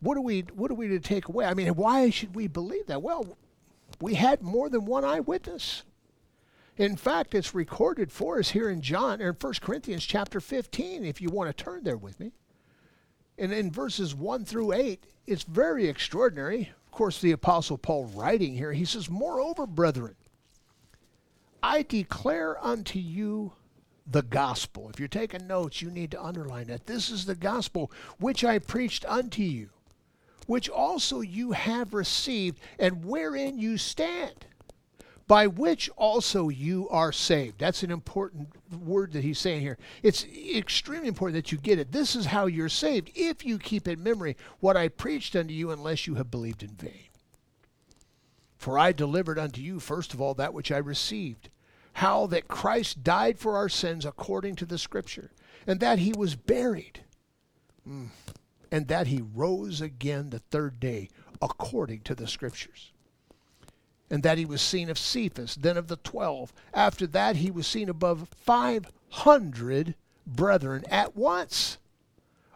what 0.00 0.16
are 0.16 0.22
we 0.22 0.40
what 0.54 0.70
are 0.70 0.74
we 0.74 0.88
to 0.88 1.00
take 1.00 1.28
away? 1.28 1.44
I 1.44 1.54
mean, 1.54 1.68
why 1.74 2.10
should 2.10 2.34
we 2.34 2.46
believe 2.46 2.86
that? 2.86 3.02
Well, 3.02 3.36
we 4.00 4.14
had 4.14 4.42
more 4.42 4.68
than 4.68 4.84
one 4.84 5.04
eyewitness. 5.04 5.82
In 6.76 6.96
fact, 6.96 7.34
it's 7.34 7.54
recorded 7.54 8.12
for 8.12 8.38
us 8.38 8.50
here 8.50 8.70
in 8.70 8.80
John 8.80 9.20
or 9.20 9.30
in 9.30 9.36
1 9.40 9.54
Corinthians 9.60 10.04
chapter 10.04 10.40
15, 10.40 11.04
if 11.04 11.20
you 11.20 11.28
want 11.28 11.54
to 11.56 11.64
turn 11.64 11.82
there 11.82 11.96
with 11.96 12.20
me. 12.20 12.32
And 13.36 13.52
in 13.52 13.72
verses 13.72 14.14
1 14.14 14.44
through 14.44 14.72
8, 14.72 15.04
it's 15.26 15.42
very 15.42 15.88
extraordinary. 15.88 16.72
Of 16.86 16.92
course, 16.92 17.20
the 17.20 17.32
Apostle 17.32 17.78
Paul 17.78 18.06
writing 18.14 18.54
here, 18.54 18.72
he 18.72 18.84
says, 18.84 19.10
Moreover, 19.10 19.66
brethren, 19.66 20.14
I 21.68 21.82
declare 21.82 22.56
unto 22.64 22.98
you 22.98 23.52
the 24.10 24.22
gospel. 24.22 24.88
If 24.88 24.98
you're 24.98 25.06
taking 25.06 25.46
notes, 25.46 25.82
you 25.82 25.90
need 25.90 26.10
to 26.12 26.24
underline 26.24 26.68
that. 26.68 26.86
This 26.86 27.10
is 27.10 27.26
the 27.26 27.34
gospel 27.34 27.92
which 28.18 28.42
I 28.42 28.58
preached 28.58 29.04
unto 29.04 29.42
you, 29.42 29.68
which 30.46 30.70
also 30.70 31.20
you 31.20 31.52
have 31.52 31.92
received, 31.92 32.58
and 32.78 33.04
wherein 33.04 33.58
you 33.58 33.76
stand, 33.76 34.46
by 35.26 35.46
which 35.46 35.90
also 35.90 36.48
you 36.48 36.88
are 36.88 37.12
saved. 37.12 37.58
That's 37.58 37.82
an 37.82 37.90
important 37.90 38.48
word 38.72 39.12
that 39.12 39.22
he's 39.22 39.38
saying 39.38 39.60
here. 39.60 39.76
It's 40.02 40.24
extremely 40.24 41.08
important 41.08 41.36
that 41.36 41.52
you 41.52 41.58
get 41.58 41.78
it. 41.78 41.92
This 41.92 42.16
is 42.16 42.24
how 42.24 42.46
you're 42.46 42.70
saved 42.70 43.10
if 43.14 43.44
you 43.44 43.58
keep 43.58 43.86
in 43.86 44.02
memory 44.02 44.38
what 44.60 44.78
I 44.78 44.88
preached 44.88 45.36
unto 45.36 45.52
you, 45.52 45.70
unless 45.70 46.06
you 46.06 46.14
have 46.14 46.30
believed 46.30 46.62
in 46.62 46.70
vain. 46.70 47.10
For 48.56 48.78
I 48.78 48.92
delivered 48.92 49.38
unto 49.38 49.60
you, 49.60 49.80
first 49.80 50.14
of 50.14 50.22
all, 50.22 50.32
that 50.32 50.54
which 50.54 50.72
I 50.72 50.78
received 50.78 51.50
how 51.98 52.26
that 52.26 52.48
Christ 52.48 53.02
died 53.02 53.38
for 53.38 53.56
our 53.56 53.68
sins 53.68 54.04
according 54.04 54.54
to 54.56 54.66
the 54.66 54.78
Scripture, 54.78 55.30
and 55.66 55.80
that 55.80 55.98
he 55.98 56.12
was 56.12 56.36
buried, 56.36 57.00
mm. 57.88 58.08
and 58.70 58.88
that 58.88 59.08
he 59.08 59.22
rose 59.34 59.80
again 59.80 60.30
the 60.30 60.38
third 60.38 60.78
day 60.78 61.08
according 61.42 62.00
to 62.00 62.14
the 62.14 62.26
Scriptures 62.26 62.92
and 64.10 64.22
that 64.22 64.38
he 64.38 64.46
was 64.46 64.62
seen 64.62 64.88
of 64.88 64.98
Cephas, 64.98 65.56
then 65.56 65.76
of 65.76 65.88
the 65.88 65.96
twelve. 65.96 66.52
After 66.72 67.06
that, 67.08 67.36
he 67.36 67.50
was 67.50 67.66
seen 67.66 67.88
above 67.88 68.28
five 68.34 68.86
hundred 69.10 69.94
brethren 70.26 70.84
at 70.90 71.16
once, 71.16 71.78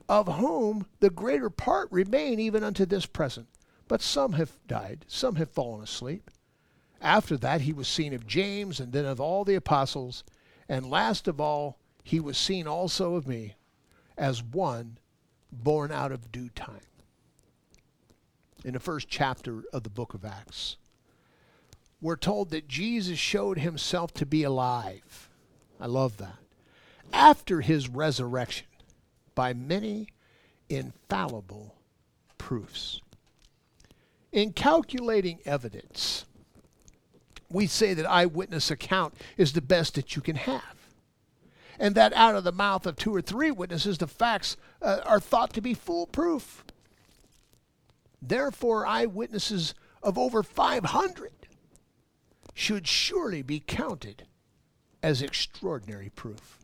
of 0.09 0.37
whom 0.37 0.87
the 1.00 1.11
greater 1.11 1.50
part 1.50 1.88
remain 1.90 2.38
even 2.38 2.64
unto 2.64 2.87
this 2.87 3.07
present. 3.07 3.48
But 3.88 4.00
some 4.02 4.33
have 4.35 4.52
died, 4.66 5.05
some 5.09 5.37
have 5.37 5.50
fallen 5.50 5.83
asleep. 5.83 6.31
After 7.02 7.36
that, 7.36 7.62
he 7.62 7.72
was 7.72 7.88
seen 7.88 8.14
of 8.14 8.26
James, 8.26 8.80
and 8.80 8.92
then 8.92 9.04
of 9.04 9.20
all 9.20 9.44
the 9.44 9.56
apostles. 9.56 10.24
And 10.68 10.88
last 10.88 11.28
of 11.28 11.40
all, 11.40 11.78
he 12.02 12.20
was 12.20 12.38
seen 12.38 12.66
also 12.66 13.14
of 13.16 13.28
me, 13.28 13.56
as 14.16 14.42
one 14.42 14.98
born 15.50 15.92
out 15.92 16.12
of 16.12 16.32
due 16.32 16.48
time. 16.50 16.80
In 18.64 18.72
the 18.72 18.80
first 18.80 19.08
chapter 19.08 19.64
of 19.72 19.82
the 19.82 19.90
book 19.90 20.14
of 20.14 20.24
Acts 20.24 20.76
we're 22.02 22.16
told 22.16 22.50
that 22.50 22.66
Jesus 22.66 23.18
showed 23.18 23.60
himself 23.60 24.12
to 24.14 24.26
be 24.26 24.42
alive. 24.42 25.30
I 25.80 25.86
love 25.86 26.16
that. 26.16 26.36
After 27.12 27.60
his 27.60 27.88
resurrection, 27.88 28.66
by 29.36 29.54
many 29.54 30.08
infallible 30.68 31.76
proofs. 32.38 33.00
In 34.32 34.52
calculating 34.52 35.38
evidence, 35.44 36.24
we 37.52 37.66
say 37.66 37.94
that 37.94 38.10
eyewitness 38.10 38.70
account 38.70 39.14
is 39.36 39.52
the 39.52 39.60
best 39.60 39.94
that 39.94 40.16
you 40.16 40.22
can 40.22 40.36
have. 40.36 40.88
And 41.78 41.94
that 41.94 42.12
out 42.12 42.34
of 42.34 42.44
the 42.44 42.52
mouth 42.52 42.86
of 42.86 42.96
two 42.96 43.14
or 43.14 43.22
three 43.22 43.50
witnesses, 43.50 43.98
the 43.98 44.06
facts 44.06 44.56
uh, 44.80 45.00
are 45.04 45.20
thought 45.20 45.52
to 45.54 45.60
be 45.60 45.74
foolproof. 45.74 46.64
Therefore, 48.20 48.86
eyewitnesses 48.86 49.74
of 50.02 50.16
over 50.16 50.42
500 50.42 51.32
should 52.54 52.86
surely 52.86 53.42
be 53.42 53.60
counted 53.60 54.26
as 55.02 55.22
extraordinary 55.22 56.10
proof. 56.10 56.58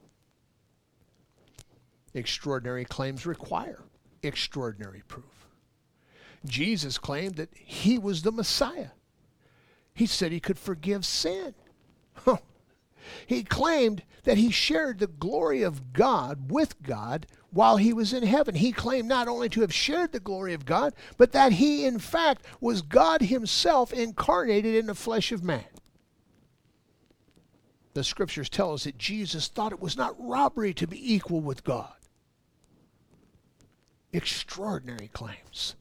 Extraordinary 2.14 2.84
claims 2.84 3.26
require 3.26 3.82
extraordinary 4.22 5.02
proof. 5.08 5.24
Jesus 6.44 6.98
claimed 6.98 7.36
that 7.36 7.50
he 7.54 7.98
was 7.98 8.22
the 8.22 8.32
Messiah. 8.32 8.90
He 9.98 10.06
said 10.06 10.32
he 10.32 10.40
could 10.40 10.58
forgive 10.58 11.04
sin. 11.04 11.54
he 13.26 13.42
claimed 13.42 14.02
that 14.24 14.38
he 14.38 14.50
shared 14.50 14.98
the 14.98 15.06
glory 15.06 15.62
of 15.62 15.92
God 15.92 16.50
with 16.50 16.82
God 16.82 17.26
while 17.50 17.76
he 17.78 17.92
was 17.92 18.12
in 18.12 18.22
heaven. 18.22 18.54
He 18.54 18.72
claimed 18.72 19.08
not 19.08 19.28
only 19.28 19.48
to 19.50 19.62
have 19.62 19.72
shared 19.72 20.12
the 20.12 20.20
glory 20.20 20.54
of 20.54 20.64
God, 20.64 20.94
but 21.16 21.32
that 21.32 21.52
he, 21.52 21.84
in 21.84 21.98
fact, 21.98 22.44
was 22.60 22.82
God 22.82 23.22
himself 23.22 23.92
incarnated 23.92 24.74
in 24.74 24.86
the 24.86 24.94
flesh 24.94 25.32
of 25.32 25.42
man 25.42 25.64
the 27.98 28.04
scriptures 28.04 28.48
tell 28.48 28.72
us 28.74 28.84
that 28.84 28.96
Jesus 28.96 29.48
thought 29.48 29.72
it 29.72 29.80
was 29.80 29.96
not 29.96 30.14
robbery 30.18 30.72
to 30.74 30.86
be 30.86 31.14
equal 31.14 31.40
with 31.40 31.64
God. 31.64 31.92
Extraordinary 34.12 35.08
claims 35.08 35.74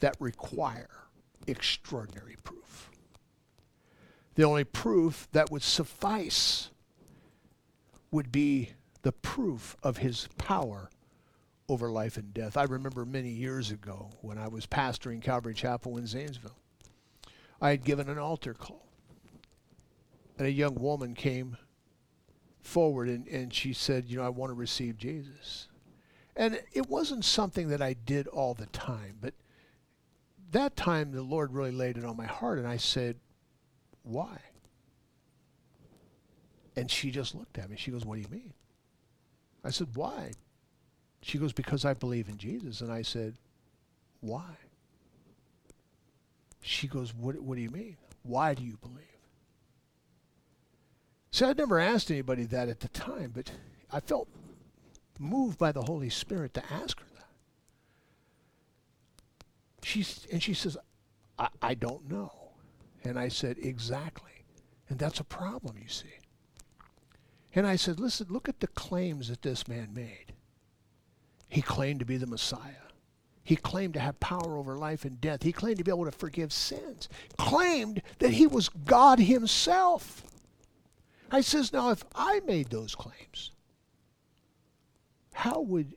that 0.00 0.16
require 0.18 1.01
extraordinary 1.46 2.36
proof. 2.42 2.90
The 4.34 4.44
only 4.44 4.64
proof 4.64 5.28
that 5.32 5.50
would 5.50 5.62
suffice 5.62 6.70
would 8.10 8.32
be 8.32 8.70
the 9.02 9.12
proof 9.12 9.76
of 9.82 9.98
his 9.98 10.28
power 10.38 10.90
over 11.68 11.90
life 11.90 12.16
and 12.16 12.32
death. 12.32 12.56
I 12.56 12.64
remember 12.64 13.04
many 13.04 13.30
years 13.30 13.70
ago 13.70 14.10
when 14.20 14.38
I 14.38 14.48
was 14.48 14.66
pastoring 14.66 15.22
Calvary 15.22 15.54
Chapel 15.54 15.96
in 15.96 16.06
Zanesville, 16.06 16.56
I 17.60 17.70
had 17.70 17.84
given 17.84 18.08
an 18.08 18.18
altar 18.18 18.54
call 18.54 18.82
and 20.38 20.46
a 20.46 20.52
young 20.52 20.74
woman 20.74 21.14
came 21.14 21.56
forward 22.60 23.08
and, 23.08 23.26
and 23.28 23.52
she 23.52 23.72
said, 23.72 24.06
You 24.06 24.18
know, 24.18 24.24
I 24.24 24.28
want 24.28 24.50
to 24.50 24.54
receive 24.54 24.96
Jesus. 24.96 25.68
And 26.34 26.60
it 26.72 26.88
wasn't 26.88 27.24
something 27.24 27.68
that 27.68 27.82
I 27.82 27.92
did 27.92 28.26
all 28.26 28.54
the 28.54 28.66
time, 28.66 29.18
but 29.20 29.34
that 30.52 30.76
time 30.76 31.12
the 31.12 31.22
Lord 31.22 31.52
really 31.52 31.72
laid 31.72 31.98
it 31.98 32.04
on 32.04 32.16
my 32.16 32.26
heart, 32.26 32.58
and 32.58 32.66
I 32.66 32.76
said, 32.76 33.16
Why? 34.02 34.38
And 36.76 36.90
she 36.90 37.10
just 37.10 37.34
looked 37.34 37.58
at 37.58 37.68
me. 37.68 37.76
She 37.76 37.90
goes, 37.90 38.04
What 38.04 38.16
do 38.16 38.22
you 38.22 38.28
mean? 38.28 38.52
I 39.64 39.70
said, 39.70 39.88
Why? 39.94 40.32
She 41.22 41.38
goes, 41.38 41.52
Because 41.52 41.84
I 41.84 41.94
believe 41.94 42.28
in 42.28 42.38
Jesus. 42.38 42.80
And 42.80 42.92
I 42.92 43.02
said, 43.02 43.34
Why? 44.20 44.56
She 46.60 46.86
goes, 46.86 47.14
What, 47.14 47.38
what 47.40 47.56
do 47.56 47.62
you 47.62 47.70
mean? 47.70 47.96
Why 48.22 48.54
do 48.54 48.62
you 48.62 48.76
believe? 48.76 48.98
See, 51.30 51.46
I'd 51.46 51.58
never 51.58 51.78
asked 51.80 52.10
anybody 52.10 52.44
that 52.44 52.68
at 52.68 52.80
the 52.80 52.88
time, 52.88 53.32
but 53.34 53.50
I 53.90 54.00
felt 54.00 54.28
moved 55.18 55.58
by 55.58 55.72
the 55.72 55.82
Holy 55.82 56.10
Spirit 56.10 56.52
to 56.54 56.62
ask 56.72 57.00
her. 57.00 57.06
She's, 59.82 60.26
and 60.30 60.42
she 60.42 60.54
says, 60.54 60.76
I, 61.38 61.48
I 61.60 61.74
don't 61.74 62.10
know. 62.10 62.52
And 63.04 63.18
I 63.18 63.28
said, 63.28 63.56
Exactly. 63.58 64.30
And 64.88 64.98
that's 64.98 65.20
a 65.20 65.24
problem, 65.24 65.76
you 65.80 65.88
see. 65.88 66.18
And 67.54 67.66
I 67.66 67.76
said, 67.76 67.98
Listen, 67.98 68.26
look 68.30 68.48
at 68.48 68.60
the 68.60 68.68
claims 68.68 69.28
that 69.28 69.42
this 69.42 69.66
man 69.66 69.90
made. 69.92 70.34
He 71.48 71.62
claimed 71.62 72.00
to 72.00 72.06
be 72.06 72.16
the 72.16 72.26
Messiah. 72.26 72.82
He 73.44 73.56
claimed 73.56 73.94
to 73.94 74.00
have 74.00 74.20
power 74.20 74.56
over 74.56 74.78
life 74.78 75.04
and 75.04 75.20
death. 75.20 75.42
He 75.42 75.52
claimed 75.52 75.78
to 75.78 75.84
be 75.84 75.90
able 75.90 76.04
to 76.04 76.12
forgive 76.12 76.52
sins. 76.52 77.08
Claimed 77.38 78.00
that 78.20 78.32
he 78.32 78.46
was 78.46 78.68
God 78.68 79.18
himself. 79.18 80.22
I 81.30 81.40
says, 81.40 81.72
now 81.72 81.90
if 81.90 82.04
I 82.14 82.40
made 82.46 82.68
those 82.70 82.94
claims, 82.94 83.50
how 85.32 85.60
would 85.60 85.94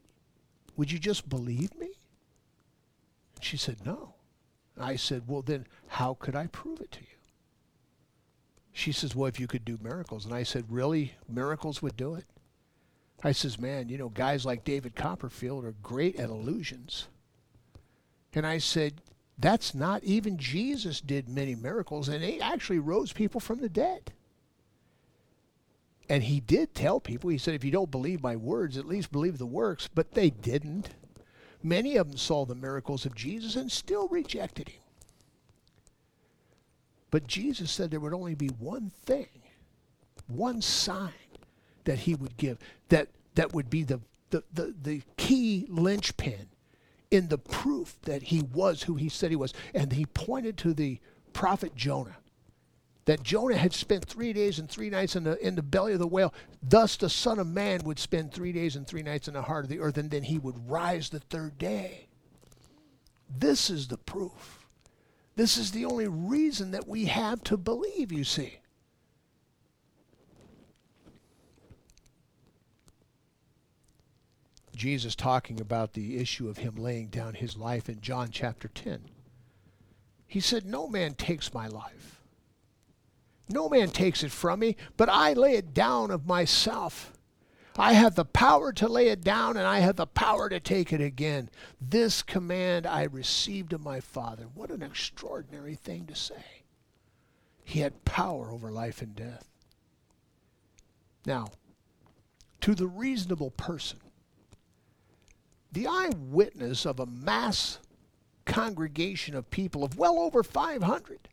would 0.78 0.92
you 0.92 1.00
just 1.00 1.30
believe 1.30 1.74
me? 1.78 1.90
She 3.46 3.58
said, 3.58 3.86
no. 3.86 4.16
I 4.76 4.96
said, 4.96 5.28
well 5.28 5.44
then 5.44 5.68
how 5.86 6.16
could 6.16 6.36
I 6.36 6.48
prove 6.48 6.82
it 6.82 6.92
to 6.94 7.02
you? 7.02 7.06
She 8.74 8.92
says, 8.92 9.16
well 9.16 9.28
if 9.28 9.40
you 9.40 9.46
could 9.46 9.64
do 9.64 9.78
miracles. 9.84 10.26
And 10.26 10.34
I 10.34 10.42
said, 10.42 10.66
really? 10.68 11.14
Miracles 11.30 11.80
would 11.84 11.96
do 11.96 12.16
it? 12.16 12.26
I 13.24 13.34
says, 13.34 13.60
man, 13.60 13.88
you 13.88 14.00
know, 14.00 14.10
guys 14.10 14.48
like 14.48 14.64
David 14.64 14.96
Copperfield 14.96 15.64
are 15.64 15.76
great 15.84 16.16
at 16.16 16.30
illusions. 16.30 17.08
And 18.34 18.48
I 18.48 18.58
said, 18.58 18.96
that's 19.38 19.76
not 19.76 20.04
even 20.04 20.38
Jesus 20.38 21.00
did 21.00 21.30
many 21.30 21.54
miracles, 21.54 22.10
and 22.10 22.24
he 22.24 22.42
actually 22.42 22.80
rose 22.80 23.14
people 23.14 23.40
from 23.40 23.60
the 23.60 23.70
dead. 23.70 24.12
And 26.10 26.24
he 26.24 26.40
did 26.40 26.74
tell 26.74 27.00
people, 27.00 27.30
he 27.30 27.38
said, 27.38 27.54
if 27.54 27.64
you 27.64 27.72
don't 27.72 27.92
believe 27.92 28.24
my 28.24 28.36
words, 28.36 28.76
at 28.76 28.88
least 28.88 29.12
believe 29.12 29.38
the 29.38 29.46
works. 29.46 29.88
But 29.88 30.14
they 30.14 30.32
didn't. 30.32 30.90
Many 31.66 31.98
of 31.98 32.10
them 32.10 32.18
saw 32.18 32.46
the 32.46 32.54
miracles 32.54 33.08
of 33.08 33.16
Jesus 33.16 33.56
and 33.56 33.72
still 33.72 34.08
rejected 34.08 34.70
him. 34.70 34.84
But 37.10 37.26
Jesus 37.26 37.72
said 37.72 37.90
there 37.90 38.00
would 38.00 38.14
only 38.14 38.36
be 38.36 38.50
one 38.60 38.92
thing, 38.92 39.42
one 40.28 40.62
sign 40.62 41.10
that 41.86 41.98
he 41.98 42.14
would 42.14 42.38
give, 42.38 42.60
that, 42.90 43.08
that 43.34 43.56
would 43.56 43.72
be 43.72 43.82
the, 43.82 44.00
the, 44.30 44.44
the, 44.54 44.76
the 44.80 45.02
key 45.18 45.66
linchpin 45.68 46.50
in 47.10 47.30
the 47.30 47.40
proof 47.40 47.96
that 48.04 48.22
he 48.22 48.44
was 48.44 48.84
who 48.84 48.94
he 48.94 49.10
said 49.10 49.32
he 49.32 49.36
was. 49.36 49.54
And 49.74 49.92
he 49.92 50.06
pointed 50.06 50.58
to 50.58 50.74
the 50.76 51.00
prophet 51.34 51.76
Jonah 51.76 52.18
that 53.06 53.22
Jonah 53.22 53.58
had 53.58 53.74
spent 53.74 54.06
three 54.06 54.34
days 54.34 54.58
and 54.58 54.70
three 54.70 54.90
nights 54.90 55.16
in 55.16 55.24
the, 55.24 55.46
in 55.46 55.56
the 55.56 55.62
belly 55.62 55.94
of 55.94 56.00
the 56.00 56.08
whale. 56.08 56.34
Thus, 56.62 56.98
the 56.98 57.10
Son 57.10 57.38
of 57.38 57.48
Man 57.48 57.82
would 57.84 58.00
spend 58.00 58.32
three 58.32 58.52
days 58.52 58.76
and 58.76 58.86
three 58.86 59.04
nights 59.04 59.28
in 59.28 59.36
the 59.36 59.44
heart 59.44 59.64
of 59.64 59.70
the 59.70 59.80
earth, 59.80 59.98
and 59.98 60.10
then 60.10 60.24
he 60.24 60.40
would 60.40 60.70
rise 60.70 61.10
the 61.10 61.20
third 61.20 61.58
day. 61.58 62.08
This 63.30 63.70
is 63.70 63.88
the 63.88 63.98
proof. 63.98 64.68
This 65.36 65.58
is 65.58 65.72
the 65.72 65.86
only 65.86 66.08
reason 66.08 66.72
that 66.72 66.88
we 66.88 67.06
have 67.06 67.44
to 67.44 67.58
believe, 67.58 68.12
you 68.12 68.24
see. 68.24 68.60
Jesus 74.76 75.16
talking 75.16 75.62
about 75.62 75.94
the 75.94 76.18
issue 76.18 76.50
of 76.50 76.58
him 76.58 76.76
laying 76.76 77.08
down 77.08 77.36
his 77.36 77.56
life 77.56 77.88
in 77.88 78.02
John 78.02 78.30
chapter 78.32 78.68
10. 78.68 79.06
He 80.28 80.40
said, 80.40 80.66
No 80.66 80.88
man 80.88 81.14
takes 81.14 81.54
my 81.54 81.68
life 81.68 82.15
No 83.50 83.70
man 83.70 83.90
takes 83.90 84.24
it 84.24 84.32
from 84.32 84.60
me, 84.60 84.76
but 84.98 85.10
I 85.10 85.34
lay 85.34 85.56
it 85.56 85.74
down 85.74 86.12
of 86.12 86.26
myself. 86.26 87.14
I 87.78 87.94
have 87.94 88.16
the 88.16 88.26
power 88.26 88.72
to 88.74 88.88
lay 88.88 89.10
it 89.10 89.24
down, 89.24 89.58
and 89.58 89.68
I 89.68 89.80
have 89.80 89.98
the 89.98 90.08
power 90.08 90.50
to 90.50 90.60
take 90.60 90.94
it 90.94 91.02
again. 91.02 91.50
This 91.80 92.24
command 92.24 92.88
I 92.88 93.04
received 93.04 93.74
of 93.74 93.84
my 93.84 94.00
Father. 94.00 94.46
What 94.54 94.72
an 94.72 94.82
extraordinary 94.82 95.76
thing 95.76 96.06
to 96.08 96.16
say. 96.16 96.64
He 97.64 97.82
had 97.82 98.06
power 98.06 98.52
over 98.52 98.72
life 98.72 99.02
and 99.02 99.16
death. 99.16 99.50
Now, 101.26 101.48
to 102.62 102.76
the 102.76 102.88
reasonable 102.88 103.52
person, 103.52 104.00
the 105.72 105.88
eyewitness 105.88 106.86
of 106.86 107.00
a 107.00 107.06
mass 107.06 107.80
congregation 108.46 109.36
of 109.36 109.50
people 109.50 109.84
of 109.84 109.98
well 109.98 110.20
over 110.20 110.44
500 110.44 111.28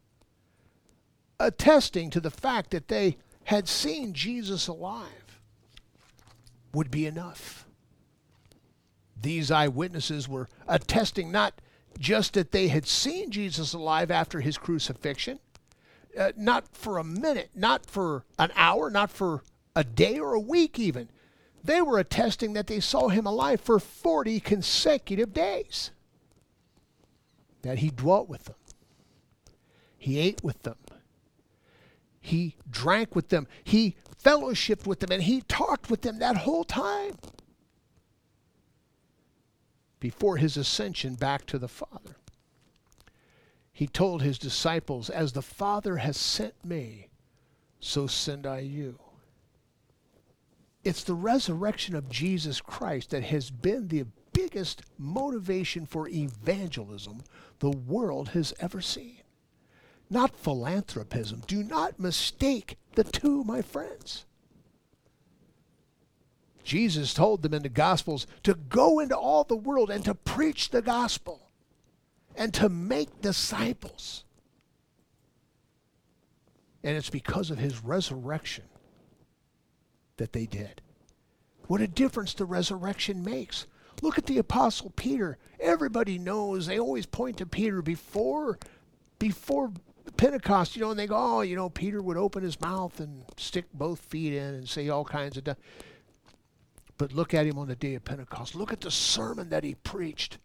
attesting 1.42 2.10
to 2.10 2.20
the 2.20 2.30
fact 2.30 2.70
that 2.70 2.88
they 2.88 3.16
had 3.44 3.68
seen 3.68 4.14
Jesus 4.14 4.68
alive 4.68 5.40
would 6.72 6.90
be 6.90 7.06
enough. 7.06 7.66
These 9.20 9.50
eyewitnesses 9.50 10.28
were 10.28 10.48
attesting 10.66 11.30
not 11.30 11.60
just 11.98 12.34
that 12.34 12.52
they 12.52 12.68
had 12.68 12.86
seen 12.86 13.30
Jesus 13.30 13.74
alive 13.74 14.10
after 14.10 14.40
his 14.40 14.56
crucifixion, 14.56 15.38
uh, 16.18 16.32
not 16.36 16.64
for 16.72 16.98
a 16.98 17.04
minute, 17.04 17.50
not 17.54 17.86
for 17.86 18.24
an 18.38 18.50
hour, 18.56 18.90
not 18.90 19.10
for 19.10 19.42
a 19.76 19.84
day 19.84 20.18
or 20.18 20.34
a 20.34 20.40
week 20.40 20.78
even. 20.78 21.08
They 21.64 21.80
were 21.80 21.98
attesting 21.98 22.54
that 22.54 22.66
they 22.66 22.80
saw 22.80 23.08
him 23.08 23.26
alive 23.26 23.60
for 23.60 23.78
40 23.78 24.40
consecutive 24.40 25.32
days. 25.32 25.90
That 27.62 27.78
he 27.78 27.90
dwelt 27.90 28.28
with 28.28 28.44
them. 28.44 28.56
He 29.96 30.18
ate 30.18 30.42
with 30.42 30.62
them. 30.62 30.76
He 32.22 32.56
drank 32.70 33.14
with 33.14 33.28
them. 33.28 33.48
He 33.64 33.96
fellowshiped 34.24 34.86
with 34.86 35.00
them. 35.00 35.10
And 35.10 35.24
he 35.24 35.42
talked 35.42 35.90
with 35.90 36.02
them 36.02 36.20
that 36.20 36.38
whole 36.38 36.64
time 36.64 37.18
before 39.98 40.36
his 40.36 40.56
ascension 40.56 41.16
back 41.16 41.46
to 41.46 41.58
the 41.58 41.68
Father. 41.68 42.16
He 43.72 43.88
told 43.88 44.22
his 44.22 44.38
disciples, 44.38 45.10
As 45.10 45.32
the 45.32 45.42
Father 45.42 45.96
has 45.96 46.16
sent 46.16 46.64
me, 46.64 47.08
so 47.80 48.06
send 48.06 48.46
I 48.46 48.60
you. 48.60 49.00
It's 50.84 51.02
the 51.02 51.14
resurrection 51.14 51.96
of 51.96 52.08
Jesus 52.08 52.60
Christ 52.60 53.10
that 53.10 53.24
has 53.24 53.50
been 53.50 53.88
the 53.88 54.04
biggest 54.32 54.82
motivation 54.98 55.86
for 55.86 56.08
evangelism 56.08 57.22
the 57.58 57.70
world 57.70 58.30
has 58.30 58.54
ever 58.60 58.80
seen. 58.80 59.21
Not 60.12 60.36
philanthropism. 60.36 61.42
Do 61.46 61.62
not 61.62 61.98
mistake 61.98 62.76
the 62.96 63.02
two, 63.02 63.44
my 63.44 63.62
friends. 63.62 64.26
Jesus 66.62 67.14
told 67.14 67.40
them 67.40 67.54
in 67.54 67.62
the 67.62 67.70
Gospels 67.70 68.26
to 68.42 68.52
go 68.52 69.00
into 69.00 69.16
all 69.16 69.42
the 69.42 69.56
world 69.56 69.90
and 69.90 70.04
to 70.04 70.14
preach 70.14 70.68
the 70.68 70.82
gospel 70.82 71.48
and 72.36 72.52
to 72.52 72.68
make 72.68 73.22
disciples. 73.22 74.24
And 76.84 76.94
it's 76.94 77.10
because 77.10 77.50
of 77.50 77.56
his 77.56 77.82
resurrection 77.82 78.64
that 80.18 80.34
they 80.34 80.44
did. 80.44 80.82
What 81.68 81.80
a 81.80 81.88
difference 81.88 82.34
the 82.34 82.44
resurrection 82.44 83.24
makes. 83.24 83.66
Look 84.02 84.18
at 84.18 84.26
the 84.26 84.36
apostle 84.36 84.92
Peter. 84.94 85.38
Everybody 85.58 86.18
knows 86.18 86.66
they 86.66 86.78
always 86.78 87.06
point 87.06 87.38
to 87.38 87.46
Peter 87.46 87.80
before 87.80 88.58
before 89.18 89.70
Pentecost, 90.22 90.76
you 90.76 90.82
know, 90.82 90.90
and 90.90 90.98
they 91.00 91.08
go, 91.08 91.16
"Oh, 91.16 91.40
you 91.40 91.56
know, 91.56 91.68
Peter 91.68 92.00
would 92.00 92.16
open 92.16 92.44
his 92.44 92.60
mouth 92.60 93.00
and 93.00 93.24
stick 93.36 93.64
both 93.74 93.98
feet 93.98 94.32
in 94.32 94.54
and 94.54 94.68
say 94.68 94.88
all 94.88 95.04
kinds 95.04 95.36
of 95.36 95.42
stuff." 95.42 95.58
But 96.96 97.12
look 97.12 97.34
at 97.34 97.44
him 97.44 97.58
on 97.58 97.66
the 97.66 97.74
day 97.74 97.94
of 97.94 98.04
Pentecost. 98.04 98.54
Look 98.54 98.72
at 98.72 98.82
the 98.82 98.90
sermon 98.92 99.48
that 99.48 99.64
he 99.64 99.74
preached. 99.74 100.38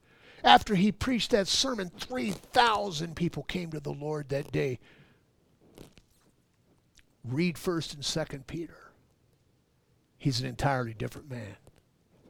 After 0.44 0.74
he 0.74 0.92
preached 0.92 1.30
that 1.30 1.48
sermon, 1.48 1.90
3,000 1.90 3.16
people 3.16 3.44
came 3.44 3.70
to 3.70 3.80
the 3.80 3.94
Lord 3.94 4.30
that 4.30 4.52
day. 4.52 4.80
Read 7.24 7.56
1st 7.56 7.94
and 7.94 8.04
2nd 8.04 8.48
Peter 8.48 8.88
he's 10.18 10.40
an 10.40 10.48
entirely 10.48 10.94
different 10.94 11.30
man. 11.30 11.56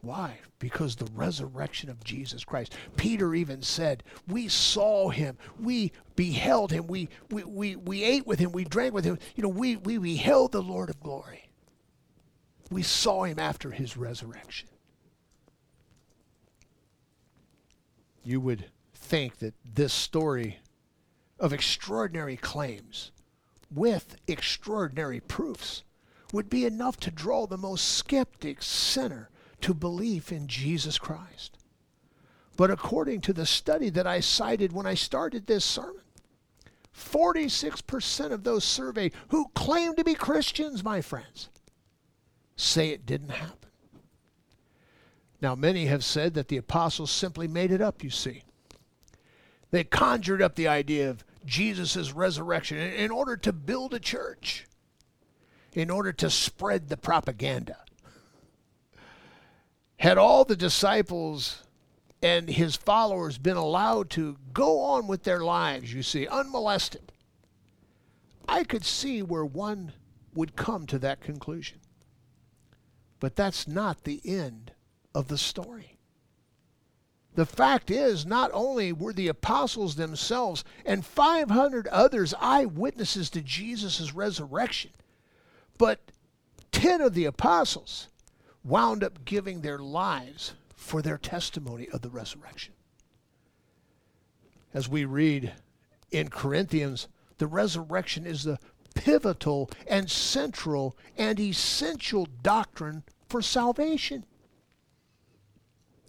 Why? 0.00 0.38
Because 0.58 0.96
the 0.96 1.10
resurrection 1.14 1.90
of 1.90 2.04
Jesus 2.04 2.44
Christ. 2.44 2.74
Peter 2.96 3.34
even 3.34 3.62
said, 3.62 4.04
We 4.28 4.48
saw 4.48 5.08
him, 5.08 5.36
we 5.58 5.92
beheld 6.14 6.72
him, 6.72 6.86
we, 6.86 7.08
we, 7.30 7.44
we, 7.44 7.76
we 7.76 8.04
ate 8.04 8.26
with 8.26 8.38
him, 8.38 8.52
we 8.52 8.64
drank 8.64 8.94
with 8.94 9.04
him. 9.04 9.18
You 9.34 9.42
know, 9.42 9.48
we, 9.48 9.76
we 9.76 9.98
beheld 9.98 10.52
the 10.52 10.62
Lord 10.62 10.90
of 10.90 11.00
glory. 11.00 11.50
We 12.70 12.82
saw 12.82 13.24
him 13.24 13.38
after 13.38 13.70
his 13.70 13.96
resurrection. 13.96 14.68
You 18.22 18.40
would 18.40 18.66
think 18.94 19.38
that 19.38 19.54
this 19.64 19.92
story 19.92 20.58
of 21.40 21.52
extraordinary 21.52 22.36
claims 22.36 23.10
with 23.70 24.16
extraordinary 24.26 25.20
proofs 25.20 25.82
would 26.32 26.50
be 26.50 26.66
enough 26.66 26.98
to 26.98 27.10
draw 27.10 27.46
the 27.46 27.56
most 27.56 27.88
skeptic 27.88 28.62
sinner 28.62 29.30
to 29.60 29.74
belief 29.74 30.32
in 30.32 30.46
Jesus 30.46 30.98
Christ. 30.98 31.58
But 32.56 32.70
according 32.70 33.20
to 33.22 33.32
the 33.32 33.46
study 33.46 33.90
that 33.90 34.06
I 34.06 34.20
cited 34.20 34.72
when 34.72 34.86
I 34.86 34.94
started 34.94 35.46
this 35.46 35.64
sermon, 35.64 36.02
46% 36.96 38.32
of 38.32 38.42
those 38.42 38.64
surveyed 38.64 39.12
who 39.28 39.50
claim 39.54 39.94
to 39.94 40.04
be 40.04 40.14
Christians, 40.14 40.82
my 40.82 41.00
friends, 41.00 41.48
say 42.56 42.90
it 42.90 43.06
didn't 43.06 43.30
happen. 43.30 43.70
Now, 45.40 45.54
many 45.54 45.86
have 45.86 46.04
said 46.04 46.34
that 46.34 46.48
the 46.48 46.56
apostles 46.56 47.12
simply 47.12 47.46
made 47.46 47.70
it 47.70 47.80
up, 47.80 48.02
you 48.02 48.10
see. 48.10 48.42
They 49.70 49.84
conjured 49.84 50.42
up 50.42 50.56
the 50.56 50.66
idea 50.66 51.10
of 51.10 51.24
Jesus' 51.46 52.12
resurrection 52.12 52.78
in 52.78 53.12
order 53.12 53.36
to 53.36 53.52
build 53.52 53.94
a 53.94 54.00
church 54.00 54.66
in 55.72 55.90
order 55.90 56.12
to 56.12 56.30
spread 56.30 56.88
the 56.88 56.96
propaganda. 56.96 57.76
Had 59.98 60.16
all 60.16 60.44
the 60.44 60.56
disciples 60.56 61.64
and 62.22 62.48
his 62.48 62.76
followers 62.76 63.36
been 63.36 63.56
allowed 63.56 64.10
to 64.10 64.36
go 64.52 64.80
on 64.80 65.06
with 65.06 65.24
their 65.24 65.40
lives, 65.40 65.92
you 65.92 66.02
see, 66.02 66.26
unmolested, 66.26 67.12
I 68.48 68.64
could 68.64 68.84
see 68.84 69.22
where 69.22 69.44
one 69.44 69.92
would 70.34 70.56
come 70.56 70.86
to 70.86 70.98
that 71.00 71.20
conclusion. 71.20 71.78
But 73.20 73.34
that's 73.34 73.66
not 73.66 74.04
the 74.04 74.20
end 74.24 74.72
of 75.14 75.28
the 75.28 75.38
story. 75.38 75.98
The 77.34 77.46
fact 77.46 77.90
is, 77.90 78.24
not 78.24 78.50
only 78.54 78.92
were 78.92 79.12
the 79.12 79.28
apostles 79.28 79.96
themselves 79.96 80.64
and 80.84 81.04
500 81.04 81.86
others 81.88 82.34
eyewitnesses 82.40 83.30
to 83.30 83.42
Jesus' 83.42 84.12
resurrection, 84.14 84.92
but 85.76 86.00
10 86.72 87.00
of 87.00 87.14
the 87.14 87.24
apostles 87.24 88.08
wound 88.64 89.02
up 89.02 89.24
giving 89.24 89.60
their 89.60 89.78
lives 89.78 90.54
for 90.74 91.02
their 91.02 91.18
testimony 91.18 91.88
of 91.92 92.02
the 92.02 92.10
resurrection. 92.10 92.74
As 94.74 94.88
we 94.88 95.04
read 95.04 95.52
in 96.10 96.28
Corinthians, 96.28 97.08
the 97.38 97.46
resurrection 97.46 98.26
is 98.26 98.44
the 98.44 98.58
pivotal 98.94 99.70
and 99.86 100.10
central 100.10 100.96
and 101.16 101.38
essential 101.38 102.26
doctrine 102.42 103.04
for 103.28 103.42
salvation. 103.42 104.24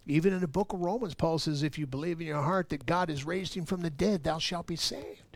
Even 0.06 0.32
in 0.32 0.40
the 0.40 0.48
book 0.48 0.72
of 0.72 0.80
Romans, 0.80 1.14
Paul 1.14 1.38
says, 1.38 1.62
If 1.62 1.78
you 1.78 1.86
believe 1.86 2.20
in 2.20 2.26
your 2.26 2.42
heart 2.42 2.68
that 2.70 2.86
God 2.86 3.08
has 3.08 3.24
raised 3.24 3.54
him 3.54 3.64
from 3.64 3.82
the 3.82 3.90
dead, 3.90 4.24
thou 4.24 4.38
shalt 4.38 4.66
be 4.66 4.76
saved. 4.76 5.29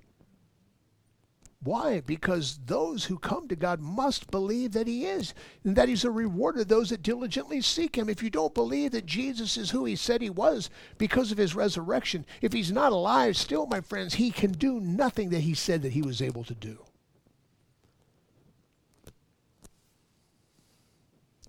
Why? 1.64 2.00
Because 2.00 2.59
those 2.66 3.07
who 3.07 3.18
come 3.18 3.48
to 3.48 3.57
God 3.57 3.81
must 3.81 4.31
believe 4.31 4.72
that 4.72 4.87
He 4.87 5.07
is, 5.07 5.33
and 5.64 5.74
that 5.77 5.88
He's 5.88 6.05
a 6.05 6.11
rewarder 6.11 6.61
of 6.61 6.68
those 6.68 6.90
that 6.90 7.03
diligently 7.03 7.62
seek 7.62 7.96
Him. 7.96 8.11
If 8.11 8.22
you 8.22 8.29
don't 8.29 8.55
believe 8.55 8.92
that 8.92 9.07
Jesus 9.07 9.57
is 9.57 9.70
who 9.70 9.87
He 9.87 9.96
said 9.96 10.20
He 10.20 10.29
was 10.29 10.68
because 10.98 11.33
of 11.33 11.38
His 11.38 11.55
resurrection, 11.55 12.27
if 12.42 12.53
He's 12.53 12.70
not 12.70 12.92
alive 12.92 13.37
still, 13.38 13.64
my 13.64 13.81
friends, 13.81 14.14
He 14.14 14.31
can 14.31 14.53
do 14.53 14.79
nothing 14.79 15.31
that 15.31 15.40
He 15.40 15.55
said 15.55 15.81
that 15.83 15.92
He 15.92 16.03
was 16.03 16.20
able 16.20 16.44
to 16.44 16.55
do. 16.55 16.85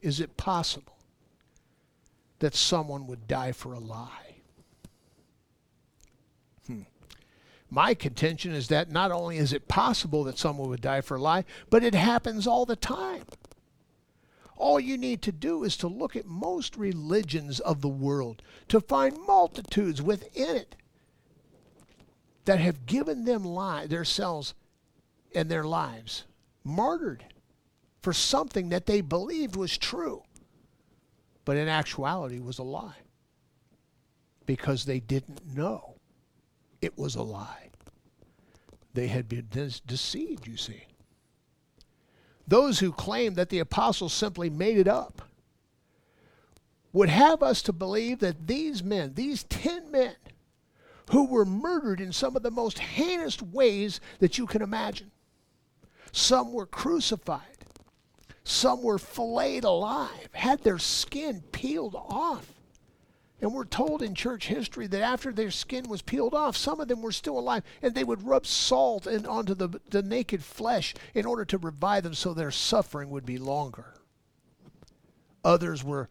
Is 0.01 0.21
it 0.21 0.37
possible 0.37 0.97
that 2.39 2.55
someone 2.55 3.05
would 3.07 3.27
die 3.27 3.51
for 3.51 3.73
a 3.73 3.79
lie? 3.79 4.24
My 7.69 7.93
contention 7.93 8.53
is 8.53 8.67
that 8.67 8.91
not 8.91 9.11
only 9.11 9.37
is 9.37 9.51
it 9.51 9.67
possible 9.67 10.23
that 10.25 10.37
someone 10.37 10.69
would 10.69 10.81
die 10.81 11.01
for 11.01 11.17
a 11.17 11.21
lie, 11.21 11.45
but 11.69 11.83
it 11.83 11.95
happens 11.95 12.45
all 12.45 12.65
the 12.65 12.75
time. 12.75 13.25
All 14.55 14.79
you 14.79 14.97
need 14.97 15.21
to 15.23 15.31
do 15.31 15.63
is 15.63 15.75
to 15.77 15.87
look 15.87 16.15
at 16.15 16.25
most 16.25 16.77
religions 16.77 17.59
of 17.59 17.81
the 17.81 17.89
world 17.89 18.41
to 18.69 18.79
find 18.79 19.17
multitudes 19.25 20.01
within 20.01 20.55
it 20.55 20.75
that 22.45 22.59
have 22.59 22.85
given 22.85 23.25
them 23.25 23.43
li- 23.43 23.87
themselves 23.87 24.53
and 25.33 25.49
their 25.49 25.65
lives 25.65 26.23
martyred 26.63 27.25
for 28.01 28.13
something 28.13 28.69
that 28.69 28.85
they 28.85 29.01
believed 29.01 29.55
was 29.55 29.77
true, 29.77 30.23
but 31.43 31.57
in 31.57 31.67
actuality 31.67 32.39
was 32.39 32.59
a 32.59 32.63
lie 32.63 32.97
because 34.45 34.85
they 34.85 34.99
didn't 34.99 35.45
know 35.55 35.94
it 36.85 36.97
was 36.97 37.15
a 37.15 37.23
lie. 37.23 37.69
They 38.93 39.07
had 39.07 39.27
been 39.27 39.49
deceived, 39.85 40.47
you 40.47 40.55
see. 40.55 40.85
Those 42.47 42.79
who 42.79 42.91
claim 42.93 43.33
that 43.33 43.49
the 43.49 43.59
apostles 43.59 44.13
simply 44.13 44.49
made 44.49 44.77
it 44.77 44.87
up 44.87 45.23
would 46.93 47.09
have 47.09 47.43
us 47.43 47.61
to 47.63 47.73
believe 47.73 48.19
that 48.19 48.47
these 48.47 48.81
men, 48.83 49.15
these 49.15 49.43
10 49.43 49.91
men, 49.91 50.15
who 51.11 51.27
were 51.27 51.45
murdered 51.45 51.99
in 51.99 52.13
some 52.13 52.35
of 52.35 52.43
the 52.43 52.51
most 52.51 52.79
heinous 52.79 53.41
ways 53.41 53.99
that 54.19 54.37
you 54.37 54.47
can 54.47 54.61
imagine. 54.61 55.11
Some 56.11 56.53
were 56.53 56.65
crucified. 56.65 57.41
Some 58.45 58.81
were 58.81 58.97
filleted 58.97 59.65
alive, 59.65 60.29
had 60.31 60.63
their 60.63 60.79
skin 60.79 61.43
peeled 61.51 61.95
off. 61.95 62.54
And 63.45 63.53
we're 63.53 63.65
told 63.65 64.01
in 64.01 64.15
church 64.15 64.47
history 64.47 64.87
that 64.87 65.03
after 65.03 65.31
their 65.31 65.51
skin 65.51 65.87
was 65.87 66.01
peeled 66.01 66.33
off, 66.33 66.57
some 66.57 66.79
of 66.79 66.87
them 66.87 67.03
were 67.03 67.11
still 67.11 67.37
alive, 67.37 67.61
and 67.83 67.93
they 67.93 68.03
would 68.03 68.25
rub 68.25 68.47
salt 68.47 69.05
in, 69.05 69.27
onto 69.27 69.53
the, 69.53 69.69
the 69.91 70.01
naked 70.01 70.43
flesh 70.43 70.95
in 71.13 71.27
order 71.27 71.45
to 71.45 71.59
revive 71.59 72.01
them 72.01 72.15
so 72.15 72.33
their 72.33 72.49
suffering 72.49 73.11
would 73.11 73.23
be 73.23 73.37
longer. 73.37 73.93
Others 75.43 75.83
were 75.83 76.09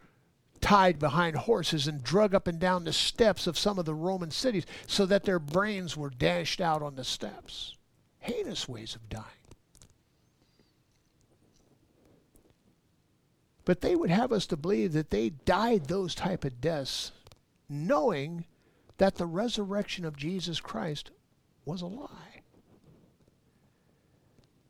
tied 0.61 1.01
behind 1.01 1.35
horses 1.35 1.89
and 1.89 2.05
drug 2.05 2.37
up 2.37 2.47
and 2.47 2.61
down 2.61 2.85
the 2.85 2.93
steps 2.93 3.49
of 3.49 3.59
some 3.59 3.81
of 3.81 3.85
the 3.85 3.97
Roman 3.97 4.31
cities 4.31 4.65
so 4.87 5.05
that 5.05 5.25
their 5.25 5.41
brains 5.41 5.97
were 5.97 6.11
dashed 6.11 6.61
out 6.61 6.83
on 6.83 6.95
the 6.95 7.03
steps. 7.03 7.75
Heinous 8.21 8.69
ways 8.69 8.95
of 8.95 9.09
dying. 9.09 9.25
But 13.65 13.81
they 13.81 13.97
would 13.97 14.11
have 14.11 14.31
us 14.31 14.47
to 14.47 14.57
believe 14.57 14.93
that 14.93 15.11
they 15.11 15.31
died 15.31 15.87
those 15.87 16.15
type 16.15 16.45
of 16.45 16.61
deaths 16.61 17.11
knowing 17.75 18.45
that 18.99 19.17
the 19.17 19.27
resurrection 19.27 20.05
of 20.05 20.17
Jesus 20.17 20.61
Christ 20.61 21.11
was 21.65 21.83
a 21.83 21.87
lie. 21.87 22.43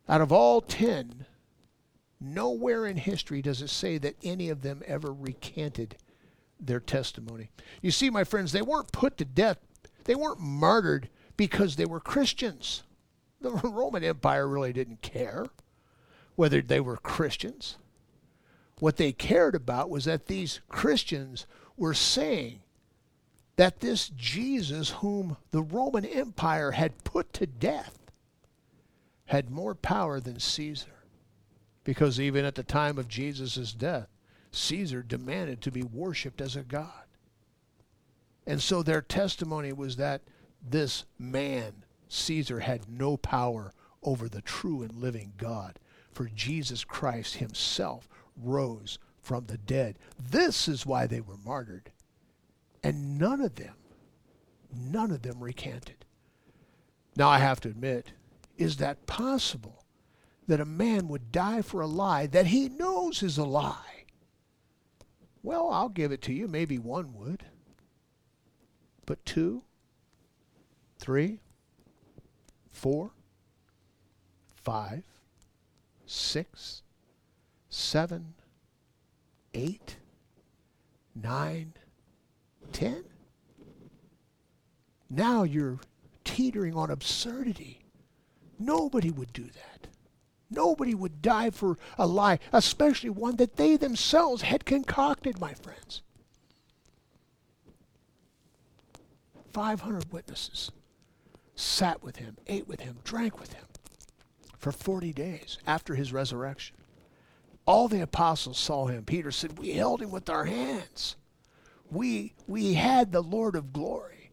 Out 0.09 0.21
of 0.21 0.33
all 0.33 0.61
ten, 0.61 1.27
Nowhere 2.27 2.87
in 2.87 2.97
history 2.97 3.43
does 3.43 3.61
it 3.61 3.69
say 3.69 3.99
that 3.99 4.17
any 4.23 4.49
of 4.49 4.62
them 4.62 4.83
ever 4.87 5.12
recanted 5.12 5.97
their 6.59 6.81
testimony. 6.81 7.51
You 7.83 7.90
see, 7.90 8.09
my 8.09 8.25
friends, 8.25 8.53
they 8.53 8.62
weren't 8.62 8.93
put 8.93 9.19
to 9.19 9.27
death, 9.27 9.59
they 10.05 10.14
weren't 10.14 10.40
martyred 10.40 11.11
because 11.37 11.77
they 11.77 11.87
were 11.87 12.01
Christians. 12.01 12.83
The 13.40 13.51
Roman 13.51 14.03
Empire 14.03 14.49
really 14.49 14.73
didn't 14.73 15.03
care 15.03 15.45
whether 16.35 16.62
they 16.62 16.81
were 16.81 16.97
Christians. 16.97 17.77
What 18.79 18.97
they 18.97 19.12
cared 19.12 19.55
about 19.55 19.90
was 19.90 20.07
that 20.07 20.29
these 20.29 20.61
Christians 20.71 21.47
were 21.77 21.93
saying 21.93 22.61
that 23.57 23.81
this 23.81 24.09
Jesus, 24.09 24.90
whom 24.90 25.37
the 25.51 25.62
Roman 25.62 26.05
Empire 26.05 26.73
had 26.73 27.05
put 27.05 27.33
to 27.35 27.47
death, 27.47 27.99
had 29.27 29.51
more 29.51 29.75
power 29.75 30.21
than 30.21 30.40
Caesar. 30.40 31.05
Because 31.85 32.19
even 32.19 32.45
at 32.45 32.55
the 32.55 32.62
time 32.62 32.99
of 32.99 33.09
Jesus' 33.09 33.73
death, 33.73 34.09
Caesar 34.51 35.03
demanded 35.03 35.61
to 35.61 35.71
be 35.71 35.83
worshiped 35.83 36.40
as 36.40 36.57
a 36.57 36.62
god. 36.62 37.05
And 38.47 38.61
so 38.61 38.83
their 38.83 39.03
testimony 39.03 39.73
was 39.73 39.97
that 39.97 40.23
this 40.62 41.05
man, 41.19 41.73
Caesar, 42.09 42.61
had 42.61 42.88
no 42.88 43.17
power 43.17 43.73
over 44.03 44.29
the 44.29 44.43
true 44.43 44.83
and 44.83 45.01
living 45.01 45.33
God, 45.37 45.79
for 46.12 46.31
Jesus 46.35 46.85
Christ 46.85 47.37
himself 47.37 48.09
rose 48.37 48.99
from 49.23 49.47
the 49.47 49.59
dead. 49.59 49.99
This 50.19 50.69
is 50.69 50.87
why 50.87 51.07
they 51.07 51.21
were 51.21 51.38
martyred. 51.45 51.90
And 52.85 53.18
none 53.18 53.40
of 53.40 53.57
them, 53.57 53.75
none 54.73 55.11
of 55.11 55.23
them 55.23 55.42
recanted. 55.42 56.05
Now 57.16 57.29
I 57.29 57.38
have 57.38 57.61
to 57.62 57.68
admit, 57.68 58.12
is 58.57 58.77
that 58.77 59.07
possible? 59.07 59.85
that 60.47 60.61
a 60.61 60.64
man 60.64 61.09
would 61.09 61.33
die 61.33 61.62
for 61.62 61.81
a 61.81 61.87
lie 61.87 62.27
that 62.27 62.47
he 62.47 62.68
knows 62.68 63.23
is 63.23 63.38
a 63.38 63.44
lie. 63.44 64.05
Well, 65.42 65.70
I'll 65.70 65.88
give 65.88 66.12
it 66.12 66.23
to 66.23 66.33
you. 66.33 66.49
Maybe 66.49 66.79
one 66.79 67.14
would. 67.14 67.44
But 69.07 69.25
two, 69.27 69.62
three, 70.99 71.40
four, 72.73 73.11
five, 74.55 75.05
six, 76.07 76.83
seven, 77.68 78.35
eight, 79.53 79.97
nine, 81.14 81.75
ten. 82.75 83.05
Now 85.09 85.45
you're 85.45 85.79
teetering 86.25 86.75
on 86.75 86.91
absurdity. 86.91 87.81
Nobody 88.59 89.11
would 89.11 89.33
do 89.33 89.45
that. 89.45 89.87
Nobody 90.51 90.95
would 90.95 91.23
die 91.23 91.51
for 91.51 91.79
a 91.97 92.07
lie, 92.07 92.39
especially 92.53 93.11
one 93.11 93.37
that 93.37 93.57
they 93.57 93.77
themselves 93.77 94.43
had 94.43 94.65
concocted, 94.65 95.41
my 95.41 95.55
friends. 95.55 96.03
500 99.53 100.13
witnesses 100.13 100.71
sat 101.55 102.03
with 102.03 102.17
him, 102.17 102.37
ate 102.47 102.67
with 102.67 102.81
him, 102.81 102.99
drank 103.05 103.39
with 103.39 103.53
him 103.53 103.65
for 104.59 104.73
40 104.73 105.13
days 105.13 105.59
after 105.67 105.95
his 105.95 106.13
resurrection. 106.13 106.77
All 107.67 107.89
the 107.89 108.01
apostles 108.01 108.59
saw 108.59 108.87
him. 108.87 109.05
Peter 109.05 109.31
said, 109.31 109.59
We 109.59 109.73
held 109.73 110.03
him 110.03 110.11
with 110.11 110.29
our 110.29 110.45
hands. 110.45 111.17
We, 111.94 112.35
we 112.46 112.74
had 112.74 113.12
the 113.12 113.22
Lord 113.22 113.57
of 113.57 113.72
glory. 113.72 114.33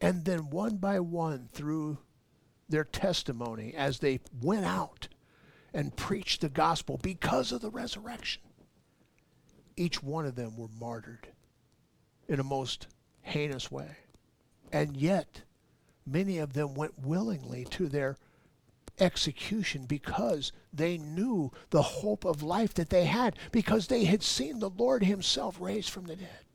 And 0.00 0.24
then 0.24 0.50
one 0.50 0.76
by 0.76 1.00
one, 1.00 1.48
through 1.52 1.98
their 2.68 2.84
testimony, 2.84 3.74
as 3.74 3.98
they 3.98 4.20
went 4.42 4.64
out, 4.64 5.08
and 5.72 5.94
preached 5.94 6.40
the 6.40 6.48
gospel 6.48 6.98
because 7.02 7.52
of 7.52 7.60
the 7.60 7.70
resurrection. 7.70 8.42
Each 9.76 10.02
one 10.02 10.26
of 10.26 10.36
them 10.36 10.56
were 10.56 10.70
martyred 10.80 11.28
in 12.28 12.40
a 12.40 12.44
most 12.44 12.86
heinous 13.22 13.70
way. 13.70 13.96
And 14.72 14.96
yet, 14.96 15.42
many 16.06 16.38
of 16.38 16.54
them 16.54 16.74
went 16.74 16.98
willingly 16.98 17.64
to 17.66 17.88
their 17.88 18.16
execution 18.98 19.84
because 19.84 20.52
they 20.72 20.96
knew 20.96 21.52
the 21.70 21.82
hope 21.82 22.24
of 22.24 22.42
life 22.42 22.72
that 22.74 22.90
they 22.90 23.04
had, 23.04 23.38
because 23.52 23.86
they 23.86 24.04
had 24.04 24.22
seen 24.22 24.58
the 24.58 24.70
Lord 24.70 25.04
Himself 25.04 25.58
raised 25.60 25.90
from 25.90 26.06
the 26.06 26.16
dead. 26.16 26.45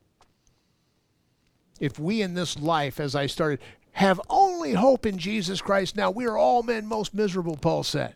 If 1.82 1.98
we 1.98 2.22
in 2.22 2.36
this 2.36 2.60
life, 2.60 3.00
as 3.00 3.15
I 3.15 3.26
started, 3.26 3.60
have 3.94 4.22
only 4.30 4.74
hope 4.74 5.06
in 5.06 5.17
Jesus 5.17 5.62
Christ, 5.62 5.98
now 5.98 6.12
we 6.12 6.28
are 6.28 6.38
all 6.38 6.62
men 6.62 6.86
most 6.86 7.13
miserable, 7.13 7.58
Paul 7.58 7.84
said. 7.84 8.15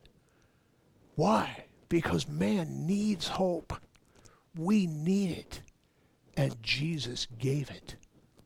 Why? 1.15 1.65
Because 1.89 2.30
man 2.30 2.86
needs 2.86 3.28
hope. 3.28 3.73
We 4.56 4.86
need 4.86 5.32
it. 5.32 5.62
And 6.38 6.62
Jesus 6.62 7.28
gave 7.39 7.71
it 7.71 7.95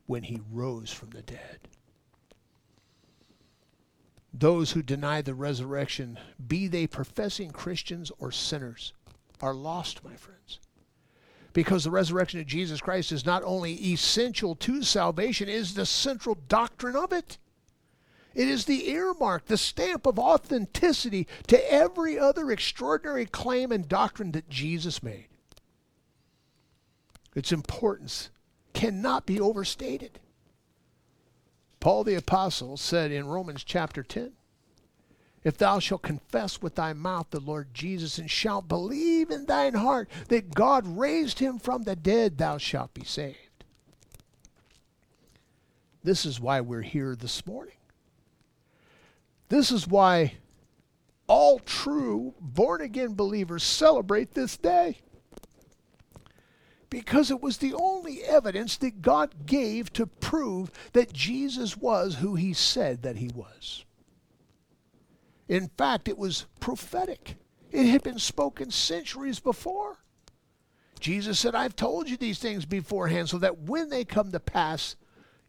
when 0.06 0.24
he 0.24 0.40
rose 0.52 0.90
from 0.90 1.10
the 1.10 1.22
dead. 1.22 1.60
Those 4.34 4.72
who 4.72 4.82
deny 4.82 5.22
the 5.22 5.34
resurrection, 5.34 6.18
be 6.48 6.68
they 6.68 6.88
professing 6.88 7.52
Christians 7.52 8.10
or 8.20 8.32
sinners, 8.32 8.94
are 9.42 9.54
lost, 9.54 10.02
my 10.06 10.16
friends. 10.16 10.60
Because 11.60 11.84
the 11.84 11.92
resurrection 11.92 12.40
of 12.40 12.46
Jesus 12.48 12.80
Christ 12.80 13.12
is 13.12 13.26
not 13.26 13.44
only 13.44 13.74
essential 13.92 14.56
to 14.56 14.82
salvation, 14.82 15.50
is 15.50 15.74
the 15.74 15.86
central 15.86 16.38
doctrine 16.48 16.96
of 16.96 17.12
it. 17.12 17.38
It 18.34 18.48
is 18.48 18.64
the 18.64 18.90
earmark, 18.90 19.48
the 19.48 19.58
stamp 19.58 20.06
of 20.06 20.18
authenticity 20.18 21.28
to 21.48 21.70
every 21.70 22.18
other 22.18 22.50
extraordinary 22.50 23.26
claim 23.26 23.74
and 23.74 23.90
doctrine 23.90 24.32
that 24.32 24.50
Jesus 24.50 25.04
made. 25.04 25.28
Its 27.36 27.52
importance 27.52 28.30
cannot 28.72 29.26
be 29.26 29.38
overstated. 29.38 30.22
Paul 31.82 32.06
the 32.06 32.16
Apostle 32.16 32.78
said 32.78 33.12
in 33.12 33.28
Romans 33.28 33.66
chapter 33.66 34.02
10 34.02 34.32
If 35.44 35.58
thou 35.58 35.80
shalt 35.80 36.02
confess 36.02 36.62
with 36.62 36.76
thy 36.76 36.94
mouth 36.94 37.28
the 37.30 37.40
Lord 37.40 37.74
Jesus 37.74 38.18
and 38.18 38.30
shalt 38.30 38.68
believe 38.68 39.30
in 39.32 39.46
thine 39.46 39.74
heart 39.74 40.10
that 40.28 40.54
God 40.54 40.86
raised 40.86 41.40
him 41.40 41.60
from 41.60 41.84
the 41.84 41.96
dead, 41.96 42.38
thou 42.38 42.58
shalt 42.58 42.94
be 42.94 43.06
saved. 43.06 43.38
This 46.04 46.26
is 46.26 46.40
why 46.40 46.62
we're 46.62 46.82
here 46.82 47.16
this 47.16 47.46
morning. 47.46 47.76
This 49.48 49.72
is 49.72 49.88
why 49.88 50.34
all 51.28 51.60
true 51.60 52.34
born 52.40 52.82
again 52.82 53.14
believers 53.14 53.64
celebrate 53.64 54.34
this 54.34 54.58
day. 54.58 54.98
Because 56.90 57.30
it 57.30 57.42
was 57.42 57.58
the 57.58 57.74
only 57.76 58.24
evidence 58.24 58.76
that 58.78 59.02
God 59.02 59.46
gave 59.46 59.94
to 59.94 60.08
prove 60.08 60.72
that 60.94 61.14
Jesus 61.14 61.78
was 61.78 62.16
who 62.16 62.36
he 62.36 62.52
said 62.52 63.04
that 63.04 63.18
he 63.18 63.30
was. 63.34 63.86
In 65.50 65.68
fact, 65.78 66.08
it 66.08 66.18
was 66.18 66.46
prophetic. 66.62 67.36
It 67.72 67.88
had 67.88 68.04
been 68.04 68.20
spoken 68.20 68.72
centuries 68.72 69.40
before. 69.40 69.98
Jesus 71.00 71.40
said, 71.40 71.56
I've 71.56 71.76
told 71.76 72.10
you 72.10 72.18
these 72.18 72.40
things 72.40 72.66
beforehand 72.66 73.30
so 73.30 73.40
that 73.40 73.64
when 73.64 73.90
they 73.90 74.06
come 74.06 74.32
to 74.32 74.40
pass, 74.40 74.96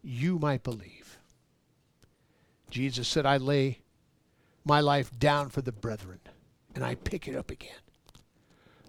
you 0.02 0.38
might 0.38 0.62
believe. 0.62 1.18
Jesus 2.70 3.06
said, 3.06 3.26
I 3.26 3.36
lay 3.36 3.82
my 4.64 4.80
life 4.80 5.10
down 5.18 5.50
for 5.50 5.60
the 5.60 5.72
brethren, 5.72 6.20
and 6.74 6.84
I 6.84 6.94
pick 6.94 7.28
it 7.28 7.36
up 7.36 7.50
again. 7.50 7.78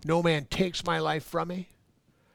No 0.06 0.24
man 0.24 0.46
takes 0.46 0.86
my 0.86 1.00
life 1.00 1.24
from 1.24 1.50
me. 1.50 1.70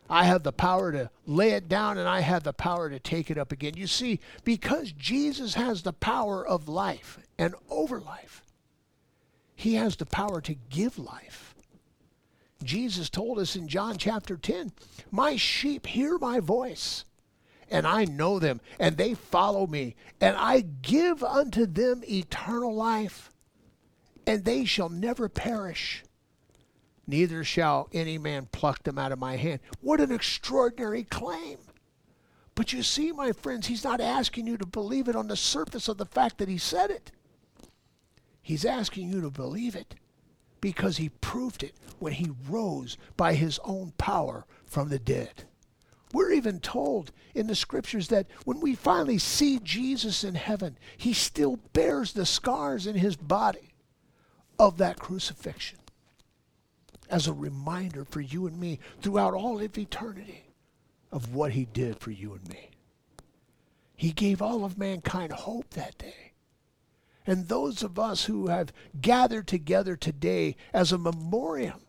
I 0.09 0.25
have 0.25 0.43
the 0.43 0.53
power 0.53 0.93
to 0.93 1.11
lay 1.25 1.51
it 1.51 1.69
down, 1.69 1.99
and 1.99 2.09
I 2.09 2.21
have 2.21 2.43
the 2.43 2.53
power 2.53 2.91
to 2.91 2.99
take 2.99 3.31
it 3.31 3.39
up 3.39 3.53
again. 3.53 3.75
You 3.77 3.87
see, 3.87 4.21
because 4.45 4.93
Jesus 4.93 5.55
has 5.55 5.83
the 5.83 5.93
power 5.93 6.47
of 6.47 6.69
life 6.69 7.19
and 7.39 7.55
over 7.71 8.01
life, 8.01 8.43
he 9.57 9.75
has 9.75 9.97
the 9.97 10.07
power 10.07 10.41
to 10.43 10.55
give 10.55 10.99
life. 10.99 11.55
Jesus 12.63 13.11
told 13.11 13.39
us 13.39 13.57
in 13.57 13.69
John 13.69 13.97
chapter 13.97 14.37
10 14.37 14.73
My 15.11 15.37
sheep 15.37 15.87
hear 15.87 16.19
my 16.19 16.41
voice, 16.41 17.05
and 17.71 17.87
I 17.87 18.05
know 18.05 18.39
them, 18.39 18.61
and 18.79 18.97
they 18.97 19.15
follow 19.15 19.67
me, 19.67 19.97
and 20.21 20.37
I 20.37 20.61
give 20.61 21.25
unto 21.25 21.67
them 21.67 22.03
eternal 22.09 22.75
life, 22.75 23.31
and 24.27 24.45
they 24.45 24.65
shall 24.65 24.89
never 24.89 25.29
perish, 25.29 26.05
neither 27.07 27.43
shall 27.43 27.89
any 27.93 28.19
man 28.19 28.49
pluck 28.53 28.83
them 28.83 28.99
out 28.99 29.13
of 29.13 29.19
my 29.19 29.37
hand. 29.37 29.61
What 29.81 30.01
an 30.01 30.13
extraordinary 30.13 31.05
claim! 31.05 31.59
But 32.55 32.73
you 32.73 32.83
see, 32.83 33.13
my 33.13 33.33
friends, 33.33 33.67
he's 33.67 33.85
not 33.85 34.01
asking 34.01 34.47
you 34.47 34.57
to 34.57 34.67
believe 34.67 35.09
it 35.09 35.17
on 35.17 35.29
the 35.29 35.37
surface 35.37 35.89
of 35.89 35.99
the 35.99 36.07
fact 36.07 36.39
that 36.39 36.49
he 36.49 36.57
said 36.57 36.91
it. 36.91 37.13
He's 38.47 38.65
asking 38.65 39.11
you 39.11 39.21
to 39.23 39.31
believe 39.31 39.75
it 39.75 39.97
because 40.61 40.99
he 40.99 41.09
proved 41.09 41.65
it 41.65 41.75
when 41.99 42.13
he 42.13 42.31
rose 42.49 42.97
by 43.17 43.35
his 43.35 43.59
own 43.65 43.93
power 43.99 44.47
from 44.65 44.89
the 44.89 45.01
dead. 45.01 45.43
We're 46.13 46.31
even 46.31 46.61
told 46.61 47.11
in 47.35 47.49
the 47.49 47.57
scriptures 47.57 48.07
that 48.07 48.29
when 48.45 48.61
we 48.61 48.77
finally 48.77 49.19
see 49.19 49.59
Jesus 49.59 50.23
in 50.23 50.37
heaven, 50.37 50.79
he 50.97 51.13
still 51.13 51.59
bears 51.73 52.13
the 52.13 52.25
scars 52.25 52.87
in 52.87 52.95
his 52.95 53.17
body 53.17 53.75
of 54.61 54.79
that 54.79 55.01
crucifixion 55.01 55.81
as 57.11 57.27
a 57.27 57.33
reminder 57.33 58.05
for 58.05 58.21
you 58.21 58.47
and 58.47 58.61
me 58.61 58.79
throughout 59.03 59.35
all 59.35 59.61
of 59.61 59.77
eternity 59.77 60.45
of 61.11 61.35
what 61.35 61.51
he 61.51 61.65
did 61.65 61.99
for 61.99 62.13
you 62.13 62.35
and 62.35 62.49
me. 62.49 62.71
He 63.97 64.13
gave 64.13 64.41
all 64.41 64.65
of 64.65 64.79
mankind 64.79 65.33
hope 65.33 65.71
that 65.71 65.99
day. 65.99 66.35
And 67.27 67.49
those 67.49 67.83
of 67.83 67.99
us 67.99 68.25
who 68.25 68.47
have 68.47 68.73
gathered 69.01 69.49
together 69.49 69.97
today 69.97 70.57
as 70.73 70.93
a 70.93 70.99
memoriam 70.99 71.81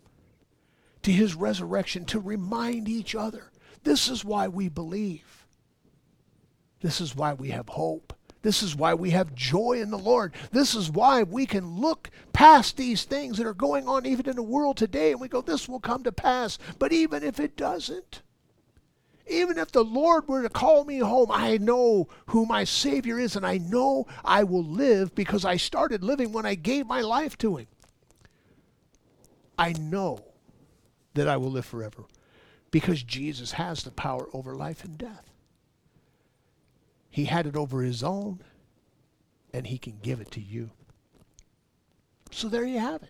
to 1.04 1.12
his 1.12 1.36
resurrection 1.36 2.06
to 2.06 2.20
remind 2.20 2.88
each 2.90 3.16
other 3.16 3.52
this 3.84 4.10
is 4.10 4.26
why 4.26 4.50
we 4.50 4.68
believe. 4.68 5.46
This 6.82 7.00
is 7.00 7.16
why 7.16 7.34
we 7.34 7.52
have 7.52 7.70
hope. 7.70 8.14
This 8.42 8.62
is 8.62 8.76
why 8.76 8.94
we 8.94 9.12
have 9.12 9.34
joy 9.34 9.80
in 9.82 9.92
the 9.92 9.98
Lord. 9.98 10.34
This 10.52 10.76
is 10.76 10.92
why 10.92 11.24
we 11.24 11.46
can 11.46 11.80
look 11.80 12.10
past 12.34 12.78
these 12.78 13.04
things 13.04 13.38
that 13.38 13.48
are 13.48 13.54
going 13.54 13.88
on 13.88 14.06
even 14.06 14.30
in 14.30 14.36
the 14.36 14.44
world 14.44 14.78
today 14.78 15.12
and 15.12 15.22
we 15.22 15.28
go, 15.28 15.42
this 15.42 15.68
will 15.68 15.80
come 15.80 16.04
to 16.04 16.12
pass. 16.12 16.58
But 16.80 16.92
even 16.92 17.24
if 17.24 17.40
it 17.40 17.56
doesn't, 17.56 18.22
even 19.30 19.58
if 19.58 19.72
the 19.72 19.84
Lord 19.84 20.28
were 20.28 20.42
to 20.42 20.50
call 20.50 20.86
me 20.86 21.00
home, 21.00 21.30
I 21.32 21.58
know 21.58 22.08
who 22.28 22.46
my 22.46 22.64
Savior 22.64 23.20
is 23.20 23.36
and 23.36 23.46
I 23.46 23.58
know 23.58 24.08
I 24.24 24.44
will 24.44 24.64
live 24.64 25.16
because 25.16 25.46
I 25.46 25.58
started 25.58 26.04
living 26.04 26.32
when 26.32 26.46
I 26.46 26.56
gave 26.56 26.86
my 26.88 27.02
life 27.02 27.38
to 27.40 27.58
Him. 27.58 27.68
I 29.58 29.74
know 29.74 30.24
that 31.16 31.28
I 31.28 31.38
will 31.38 31.52
live 31.52 31.66
forever 31.66 32.06
because 32.72 33.02
Jesus 33.04 33.54
has 33.54 33.84
the 33.84 33.92
power 33.92 34.28
over 34.34 34.56
life 34.56 34.84
and 34.84 34.98
death. 34.98 35.32
He 37.10 37.26
had 37.26 37.48
it 37.48 37.56
over 37.56 37.82
his 37.82 38.04
own, 38.04 38.42
and 39.52 39.66
he 39.66 39.80
can 39.80 39.98
give 40.04 40.22
it 40.22 40.30
to 40.32 40.40
you. 40.40 40.70
So 42.30 42.48
there 42.48 42.66
you 42.66 42.78
have 42.78 43.02
it. 43.02 43.10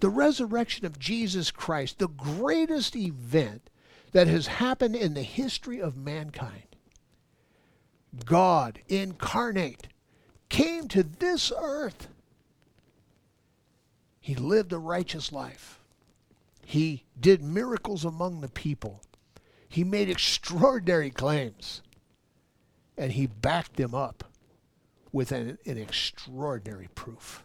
The 0.00 0.08
resurrection 0.08 0.86
of 0.86 0.98
Jesus 0.98 1.50
Christ, 1.50 1.98
the 1.98 2.08
greatest 2.08 2.96
event 2.96 3.68
that 4.12 4.26
has 4.26 4.46
happened 4.46 4.96
in 4.96 5.14
the 5.14 5.22
history 5.22 5.80
of 5.80 5.96
mankind. 5.96 6.76
God 8.24 8.80
incarnate 8.88 9.88
came 10.48 10.88
to 10.88 11.02
this 11.02 11.52
earth. 11.60 12.08
He 14.20 14.34
lived 14.34 14.72
a 14.72 14.78
righteous 14.78 15.32
life. 15.32 15.80
He 16.64 17.04
did 17.18 17.42
miracles 17.42 18.04
among 18.04 18.40
the 18.40 18.48
people. 18.48 19.00
He 19.68 19.84
made 19.84 20.08
extraordinary 20.08 21.10
claims 21.10 21.82
and 22.96 23.12
he 23.12 23.26
backed 23.26 23.76
them 23.76 23.94
up 23.94 24.24
with 25.12 25.32
an, 25.32 25.58
an 25.64 25.78
extraordinary 25.78 26.88
proof. 26.94 27.44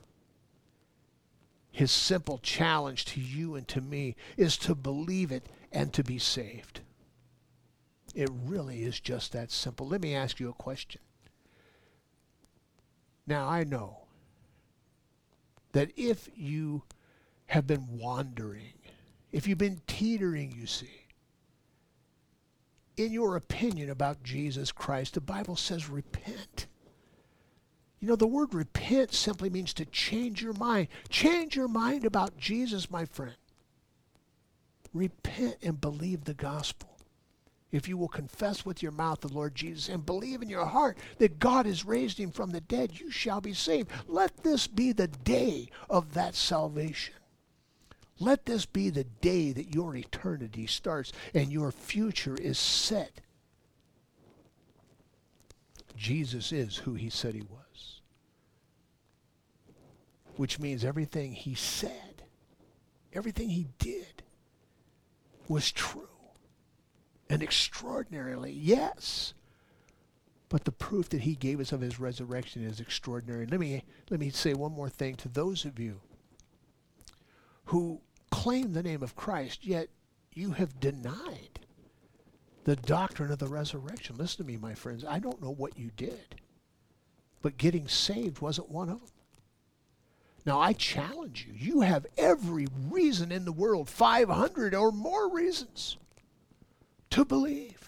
His 1.72 1.92
simple 1.92 2.40
challenge 2.40 3.06
to 3.06 3.22
you 3.22 3.56
and 3.56 3.68
to 3.70 3.82
me 3.82 4.16
is 4.38 4.58
to 4.58 4.76
believe 4.76 5.32
it 5.32 5.48
and 5.74 5.92
to 5.92 6.04
be 6.04 6.20
saved. 6.20 6.82
It 8.16 8.30
really 8.46 8.84
is 8.84 9.00
just 9.00 9.34
that 9.34 9.52
simple. 9.52 9.88
Let 9.88 10.02
me 10.02 10.16
ask 10.16 10.40
you 10.40 10.50
a 10.50 10.54
question. 10.54 11.02
Now, 13.26 13.50
I 13.50 13.64
know 13.64 14.04
that 15.72 15.92
if 15.98 16.30
you 16.36 16.84
have 17.48 17.66
been 17.66 17.98
wandering, 17.98 18.74
if 19.32 19.48
you've 19.48 19.58
been 19.58 19.82
teetering, 19.88 20.54
you 20.56 20.68
see, 20.68 21.08
in 22.96 23.12
your 23.12 23.36
opinion 23.36 23.90
about 23.90 24.24
Jesus 24.24 24.72
Christ, 24.72 25.16
the 25.16 25.22
Bible 25.22 25.56
says 25.56 25.90
repent. 25.90 26.68
You 28.00 28.10
know, 28.10 28.16
the 28.16 28.28
word 28.28 28.54
repent 28.54 29.14
simply 29.14 29.50
means 29.50 29.74
to 29.76 29.86
change 29.86 30.44
your 30.44 30.54
mind. 30.54 30.90
Change 31.10 31.56
your 31.56 31.70
mind 31.70 32.06
about 32.06 32.38
Jesus, 32.38 32.92
my 32.92 33.06
friend. 33.06 33.36
Repent 34.94 35.58
and 35.64 35.80
believe 35.82 36.24
the 36.24 36.34
gospel. 36.34 36.90
If 37.72 37.88
you 37.88 37.98
will 37.98 38.08
confess 38.08 38.64
with 38.64 38.84
your 38.84 38.92
mouth 38.92 39.22
the 39.22 39.34
Lord 39.34 39.56
Jesus 39.56 39.90
and 39.90 40.06
believe 40.06 40.44
in 40.44 40.50
your 40.50 40.66
heart 40.66 40.96
that 41.18 41.40
God 41.40 41.66
has 41.66 41.84
raised 41.84 42.20
him 42.20 42.32
from 42.32 42.52
the 42.52 42.62
dead, 42.62 43.00
you 43.00 43.10
shall 43.10 43.42
be 43.42 43.54
saved. 43.54 43.90
Let 44.08 44.44
this 44.44 44.68
be 44.68 44.92
the 44.92 45.08
day 45.08 45.70
of 45.90 46.14
that 46.14 46.36
salvation. 46.36 47.16
Let 48.20 48.46
this 48.46 48.68
be 48.68 48.92
the 48.92 49.06
day 49.06 49.52
that 49.54 49.74
your 49.74 49.96
eternity 49.96 50.68
starts 50.68 51.12
and 51.34 51.52
your 51.52 51.72
future 51.72 52.36
is 52.36 52.60
set. 52.60 53.22
Jesus 55.98 56.52
is 56.52 56.78
who 56.78 56.94
he 56.94 57.10
said 57.10 57.34
he 57.34 57.42
was. 57.42 58.02
Which 60.36 60.60
means 60.60 60.86
everything 60.86 61.34
he 61.34 61.56
said, 61.56 62.24
everything 63.14 63.50
he 63.50 63.68
did 63.80 64.23
was 65.48 65.72
true. 65.72 66.08
And 67.30 67.42
extraordinarily, 67.42 68.52
yes. 68.52 69.34
But 70.50 70.66
the 70.66 70.72
proof 70.72 71.10
that 71.10 71.22
he 71.22 71.36
gave 71.36 71.60
us 71.60 71.72
of 71.72 71.82
his 71.82 72.00
resurrection 72.00 72.64
is 72.64 72.80
extraordinary. 72.80 73.48
Let 73.48 73.60
me 73.60 73.84
let 74.10 74.20
me 74.20 74.30
say 74.30 74.54
one 74.54 74.72
more 74.72 74.90
thing 74.90 75.16
to 75.16 75.30
those 75.30 75.66
of 75.66 75.80
you 75.80 76.00
who 77.66 78.02
claim 78.30 78.74
the 78.74 78.84
name 78.84 79.02
of 79.02 79.16
Christ, 79.16 79.66
yet 79.66 79.90
you 80.34 80.52
have 80.52 80.80
denied 80.80 81.60
the 82.66 82.76
doctrine 82.76 83.32
of 83.32 83.40
the 83.40 83.48
resurrection. 83.48 84.16
Listen 84.18 84.46
to 84.46 84.52
me, 84.52 84.58
my 84.58 84.74
friends. 84.74 85.04
I 85.04 85.20
don't 85.20 85.42
know 85.42 85.52
what 85.52 85.78
you 85.78 85.92
did, 85.96 86.36
but 87.42 87.58
getting 87.58 87.88
saved 87.88 88.42
wasn't 88.42 88.70
one 88.70 88.90
of 88.90 89.00
them. 89.00 89.13
Now, 90.46 90.60
I 90.60 90.74
challenge 90.74 91.48
you. 91.48 91.54
You 91.56 91.82
have 91.82 92.06
every 92.18 92.68
reason 92.90 93.32
in 93.32 93.46
the 93.46 93.52
world, 93.54 93.90
500 93.90 94.76
or 94.76 94.92
more 94.92 95.30
reasons, 95.34 95.98
to 97.12 97.24
believe 97.24 97.84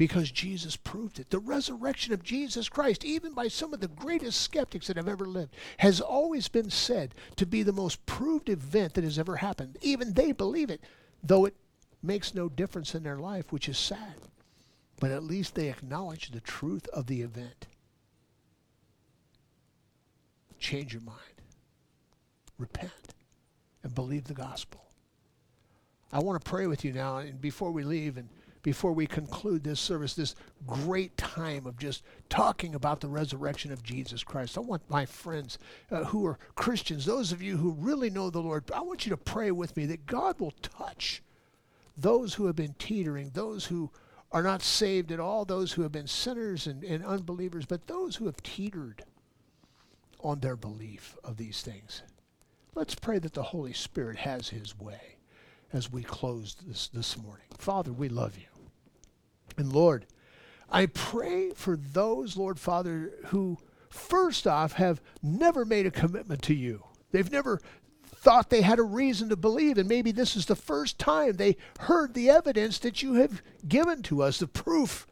because 0.00 0.30
Jesus 0.30 0.76
proved 0.76 1.20
it. 1.20 1.28
The 1.28 1.38
resurrection 1.38 2.14
of 2.14 2.22
Jesus 2.22 2.70
Christ, 2.70 3.04
even 3.04 3.34
by 3.34 3.48
some 3.48 3.74
of 3.74 3.80
the 3.80 3.88
greatest 3.88 4.40
skeptics 4.40 4.86
that 4.86 4.96
have 4.96 5.08
ever 5.08 5.26
lived, 5.26 5.54
has 5.76 6.00
always 6.00 6.48
been 6.48 6.70
said 6.70 7.14
to 7.36 7.44
be 7.44 7.62
the 7.62 7.70
most 7.74 8.06
proved 8.06 8.48
event 8.48 8.94
that 8.94 9.04
has 9.04 9.18
ever 9.18 9.36
happened. 9.36 9.76
Even 9.82 10.14
they 10.14 10.32
believe 10.32 10.70
it, 10.70 10.80
though 11.22 11.44
it 11.44 11.54
makes 12.02 12.34
no 12.34 12.48
difference 12.48 12.94
in 12.94 13.02
their 13.02 13.18
life, 13.18 13.52
which 13.52 13.68
is 13.68 13.76
sad. 13.76 14.14
But 14.98 15.10
at 15.10 15.22
least 15.22 15.54
they 15.54 15.68
acknowledge 15.68 16.30
the 16.30 16.40
truth 16.40 16.88
of 16.94 17.06
the 17.06 17.20
event. 17.20 17.66
Change 20.60 20.92
your 20.92 21.02
mind, 21.02 21.16
repent, 22.58 23.14
and 23.82 23.94
believe 23.94 24.24
the 24.24 24.34
gospel. 24.34 24.84
I 26.12 26.20
want 26.20 26.42
to 26.42 26.48
pray 26.48 26.66
with 26.66 26.84
you 26.84 26.92
now, 26.92 27.18
and 27.18 27.40
before 27.40 27.72
we 27.72 27.82
leave, 27.82 28.18
and 28.18 28.28
before 28.62 28.92
we 28.92 29.06
conclude 29.06 29.64
this 29.64 29.80
service, 29.80 30.12
this 30.12 30.34
great 30.66 31.16
time 31.16 31.66
of 31.66 31.78
just 31.78 32.02
talking 32.28 32.74
about 32.74 33.00
the 33.00 33.08
resurrection 33.08 33.72
of 33.72 33.82
Jesus 33.82 34.22
Christ. 34.22 34.58
I 34.58 34.60
want 34.60 34.82
my 34.90 35.06
friends 35.06 35.58
uh, 35.90 36.04
who 36.04 36.26
are 36.26 36.38
Christians, 36.56 37.06
those 37.06 37.32
of 37.32 37.40
you 37.40 37.56
who 37.56 37.70
really 37.78 38.10
know 38.10 38.28
the 38.28 38.42
Lord, 38.42 38.70
I 38.74 38.82
want 38.82 39.06
you 39.06 39.10
to 39.10 39.16
pray 39.16 39.50
with 39.50 39.74
me 39.78 39.86
that 39.86 40.04
God 40.04 40.38
will 40.38 40.54
touch 40.60 41.22
those 41.96 42.34
who 42.34 42.46
have 42.46 42.56
been 42.56 42.74
teetering, 42.78 43.30
those 43.32 43.64
who 43.64 43.90
are 44.30 44.42
not 44.42 44.62
saved 44.62 45.10
at 45.10 45.20
all, 45.20 45.46
those 45.46 45.72
who 45.72 45.82
have 45.82 45.92
been 45.92 46.06
sinners 46.06 46.66
and, 46.66 46.84
and 46.84 47.04
unbelievers, 47.04 47.64
but 47.64 47.86
those 47.86 48.16
who 48.16 48.26
have 48.26 48.42
teetered 48.42 49.04
on 50.22 50.40
their 50.40 50.56
belief 50.56 51.16
of 51.24 51.36
these 51.36 51.62
things. 51.62 52.02
Let's 52.74 52.94
pray 52.94 53.18
that 53.18 53.34
the 53.34 53.42
Holy 53.42 53.72
Spirit 53.72 54.18
has 54.18 54.48
his 54.48 54.78
way 54.78 55.16
as 55.72 55.90
we 55.90 56.02
close 56.02 56.56
this 56.66 56.88
this 56.88 57.16
morning. 57.18 57.46
Father, 57.58 57.92
we 57.92 58.08
love 58.08 58.36
you. 58.36 58.46
And 59.56 59.72
Lord, 59.72 60.06
I 60.68 60.86
pray 60.86 61.50
for 61.50 61.76
those, 61.76 62.36
Lord 62.36 62.58
Father, 62.58 63.12
who 63.26 63.58
first 63.88 64.46
off 64.46 64.74
have 64.74 65.00
never 65.22 65.64
made 65.64 65.86
a 65.86 65.90
commitment 65.90 66.42
to 66.42 66.54
you. 66.54 66.84
They've 67.10 67.30
never 67.30 67.60
thought 68.04 68.50
they 68.50 68.62
had 68.62 68.78
a 68.78 68.84
reason 68.84 69.28
to 69.30 69.36
believe, 69.36 69.78
and 69.78 69.88
maybe 69.88 70.12
this 70.12 70.36
is 70.36 70.46
the 70.46 70.54
first 70.54 70.98
time 70.98 71.32
they 71.32 71.56
heard 71.80 72.14
the 72.14 72.30
evidence 72.30 72.78
that 72.78 73.02
you 73.02 73.14
have 73.14 73.42
given 73.66 74.02
to 74.04 74.22
us, 74.22 74.38
the 74.38 74.46
proof, 74.46 75.06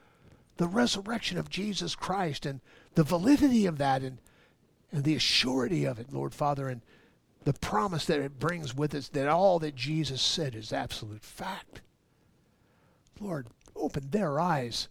the 0.59 0.68
resurrection 0.68 1.38
of 1.38 1.48
Jesus 1.48 1.94
Christ, 1.94 2.44
and 2.46 2.61
the 2.94 3.02
validity 3.02 3.66
of 3.66 3.78
that, 3.78 4.02
and, 4.02 4.18
and 4.93 5.05
the 5.05 5.16
assurity 5.16 5.89
of 5.89 5.99
it, 5.99 6.12
Lord 6.12 6.34
Father, 6.34 6.68
and 6.68 6.82
the 7.45 7.53
promise 7.53 8.05
that 8.07 8.20
it 8.20 8.39
brings 8.39 8.74
with 8.74 8.95
us 8.95 9.09
that 9.09 9.28
all 9.28 9.59
that 9.59 9.74
Jesus 9.74 10.20
said 10.20 10.55
is 10.55 10.72
absolute 10.72 11.24
fact. 11.24 11.80
Lord, 13.20 13.49
open 13.74 14.11
their 14.11 14.41
eyes. 14.41 14.89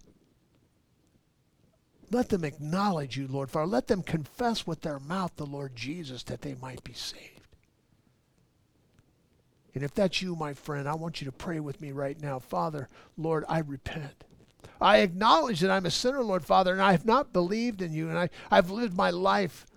Let 2.10 2.30
them 2.30 2.44
acknowledge 2.44 3.18
you, 3.18 3.28
Lord 3.28 3.50
Father. 3.50 3.68
Let 3.68 3.88
them 3.88 4.02
confess 4.02 4.66
with 4.66 4.82
their 4.82 5.00
mouth 5.00 5.34
the 5.36 5.46
Lord 5.46 5.76
Jesus 5.76 6.24
that 6.24 6.42
they 6.42 6.56
might 6.56 6.84
be 6.84 6.94
saved. 6.94 7.42
And 9.74 9.84
if 9.84 9.94
that's 9.94 10.22
you, 10.22 10.36
my 10.36 10.54
friend, 10.54 10.88
I 10.88 10.96
want 10.96 11.22
you 11.22 11.26
to 11.26 11.32
pray 11.32 11.60
with 11.60 11.82
me 11.82 11.92
right 11.92 12.20
now. 12.20 12.40
Father, 12.40 12.88
Lord, 13.18 13.46
I 13.48 13.60
repent. 13.60 14.24
I 14.82 15.00
acknowledge 15.00 15.60
that 15.60 15.70
I'm 15.70 15.86
a 15.86 15.92
sinner, 15.92 16.24
Lord 16.24 16.46
Father, 16.46 16.72
and 16.72 16.82
I 16.82 16.92
have 16.94 17.06
not 17.06 17.34
believed 17.34 17.82
in 17.82 17.94
you, 17.94 18.10
and 18.10 18.18
I, 18.18 18.30
I've 18.50 18.72
lived 18.72 18.96
my 18.96 19.12
life 19.12 19.68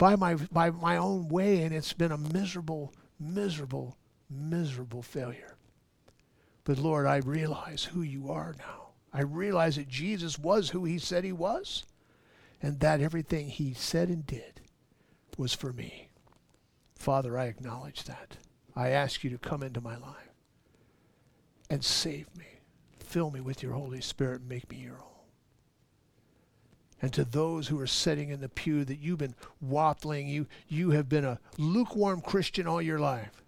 by 0.00 0.16
my, 0.16 0.34
by 0.34 0.70
my 0.70 0.96
own 0.96 1.28
way, 1.28 1.62
and 1.62 1.74
it's 1.74 1.92
been 1.92 2.10
a 2.10 2.16
miserable, 2.16 2.94
miserable, 3.20 3.98
miserable 4.30 5.02
failure. 5.02 5.58
But 6.64 6.78
Lord, 6.78 7.06
I 7.06 7.18
realize 7.18 7.84
who 7.84 8.00
you 8.00 8.30
are 8.30 8.54
now. 8.58 8.92
I 9.12 9.20
realize 9.20 9.76
that 9.76 9.88
Jesus 9.88 10.38
was 10.38 10.70
who 10.70 10.86
he 10.86 10.98
said 10.98 11.22
he 11.22 11.32
was, 11.32 11.84
and 12.62 12.80
that 12.80 13.02
everything 13.02 13.50
he 13.50 13.74
said 13.74 14.08
and 14.08 14.26
did 14.26 14.62
was 15.36 15.52
for 15.52 15.70
me. 15.70 16.08
Father, 16.94 17.38
I 17.38 17.44
acknowledge 17.44 18.04
that. 18.04 18.38
I 18.74 18.88
ask 18.88 19.22
you 19.22 19.28
to 19.28 19.38
come 19.38 19.62
into 19.62 19.82
my 19.82 19.98
life 19.98 20.32
and 21.68 21.84
save 21.84 22.34
me. 22.38 22.46
Fill 23.00 23.30
me 23.30 23.42
with 23.42 23.62
your 23.62 23.74
Holy 23.74 24.00
Spirit 24.00 24.40
and 24.40 24.48
make 24.48 24.70
me 24.70 24.78
your 24.78 24.94
own 24.94 25.09
and 27.02 27.12
to 27.12 27.24
those 27.24 27.68
who 27.68 27.80
are 27.80 27.86
sitting 27.86 28.28
in 28.28 28.40
the 28.40 28.48
pew 28.48 28.84
that 28.84 28.98
you've 28.98 29.18
been 29.18 29.34
waffling, 29.64 30.28
you, 30.28 30.46
you 30.68 30.90
have 30.90 31.08
been 31.08 31.24
a 31.24 31.40
lukewarm 31.56 32.20
Christian 32.20 32.66
all 32.66 32.82
your 32.82 32.98
life. 32.98 33.42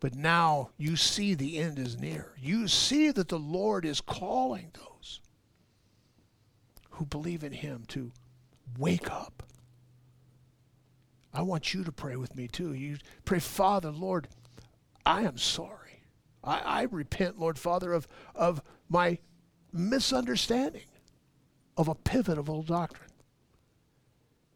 But 0.00 0.16
now 0.16 0.70
you 0.76 0.96
see 0.96 1.34
the 1.34 1.58
end 1.58 1.78
is 1.78 1.96
near. 1.96 2.32
You 2.40 2.66
see 2.66 3.12
that 3.12 3.28
the 3.28 3.38
Lord 3.38 3.84
is 3.84 4.00
calling 4.00 4.72
those 4.74 5.20
who 6.90 7.06
believe 7.06 7.44
in 7.44 7.52
Him 7.52 7.84
to 7.88 8.10
wake 8.76 9.10
up. 9.10 9.44
I 11.32 11.42
want 11.42 11.72
you 11.72 11.84
to 11.84 11.92
pray 11.92 12.16
with 12.16 12.34
me 12.34 12.48
too. 12.48 12.74
You 12.74 12.98
pray, 13.24 13.38
Father, 13.38 13.90
Lord, 13.90 14.26
I 15.06 15.22
am 15.22 15.38
sorry. 15.38 16.02
I, 16.42 16.58
I 16.58 16.82
repent, 16.82 17.38
Lord 17.38 17.58
Father, 17.58 17.92
of, 17.92 18.08
of 18.34 18.60
my 18.88 19.18
misunderstanding 19.72 20.82
of 21.76 21.88
a 21.88 21.94
pivotal 21.94 22.62
doctrine. 22.62 23.10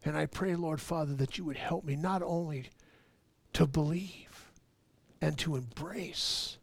And 0.05 0.15
I 0.15 0.25
pray, 0.25 0.55
Lord 0.55 0.79
Father, 0.79 1.13
that 1.15 1.37
you 1.37 1.45
would 1.45 1.57
help 1.57 1.83
me 1.83 1.95
not 1.95 2.21
only 2.21 2.69
to 3.53 3.65
believe 3.65 4.51
and 5.21 5.37
to 5.39 5.55
embrace, 5.55 6.57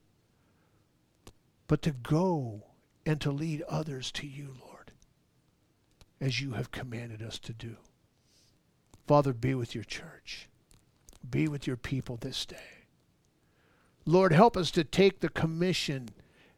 but 1.67 1.83
to 1.83 1.91
go 1.91 2.63
and 3.05 3.21
to 3.21 3.31
lead 3.31 3.63
others 3.63 4.13
to 4.13 4.27
you, 4.27 4.55
Lord, 4.61 4.93
as 6.21 6.41
you 6.41 6.53
have 6.53 6.71
commanded 6.71 7.23
us 7.23 7.39
to 7.41 7.53
do. 7.53 7.77
Father, 9.07 9.33
be 9.33 9.55
with 9.55 9.75
your 9.75 9.85
church. 9.85 10.49
Be 11.29 11.49
with 11.49 11.67
your 11.67 11.77
people 11.77 12.17
this 12.17 12.47
day. 12.47 12.57
Lord, 14.07 14.33
help 14.33 14.57
us 14.57 14.71
to 14.73 14.85
take 14.85 15.21
the 15.21 15.29
commission 15.29 16.11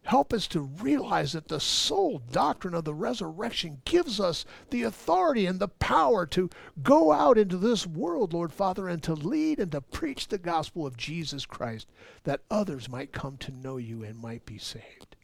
Help 0.06 0.32
us 0.32 0.46
to 0.46 0.60
realize 0.60 1.32
that 1.32 1.48
the 1.48 1.58
sole 1.58 2.22
doctrine 2.30 2.74
of 2.74 2.84
the 2.84 2.94
resurrection 2.94 3.82
gives 3.84 4.20
us 4.20 4.44
the 4.70 4.84
authority 4.84 5.46
and 5.46 5.58
the 5.58 5.66
power 5.66 6.24
to 6.24 6.48
go 6.80 7.10
out 7.10 7.36
into 7.36 7.56
this 7.56 7.88
world, 7.88 8.32
Lord 8.32 8.52
Father, 8.52 8.86
and 8.86 9.02
to 9.02 9.14
lead 9.14 9.58
and 9.58 9.72
to 9.72 9.80
preach 9.80 10.28
the 10.28 10.38
gospel 10.38 10.86
of 10.86 10.96
Jesus 10.96 11.44
Christ 11.44 11.88
that 12.22 12.42
others 12.52 12.88
might 12.88 13.10
come 13.10 13.36
to 13.38 13.50
know 13.50 13.78
you 13.78 14.04
and 14.04 14.16
might 14.16 14.46
be 14.46 14.58
saved. 14.58 15.16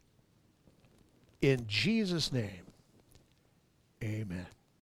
In 1.41 1.65
Jesus' 1.65 2.33
name, 2.33 2.65
amen. 4.03 4.47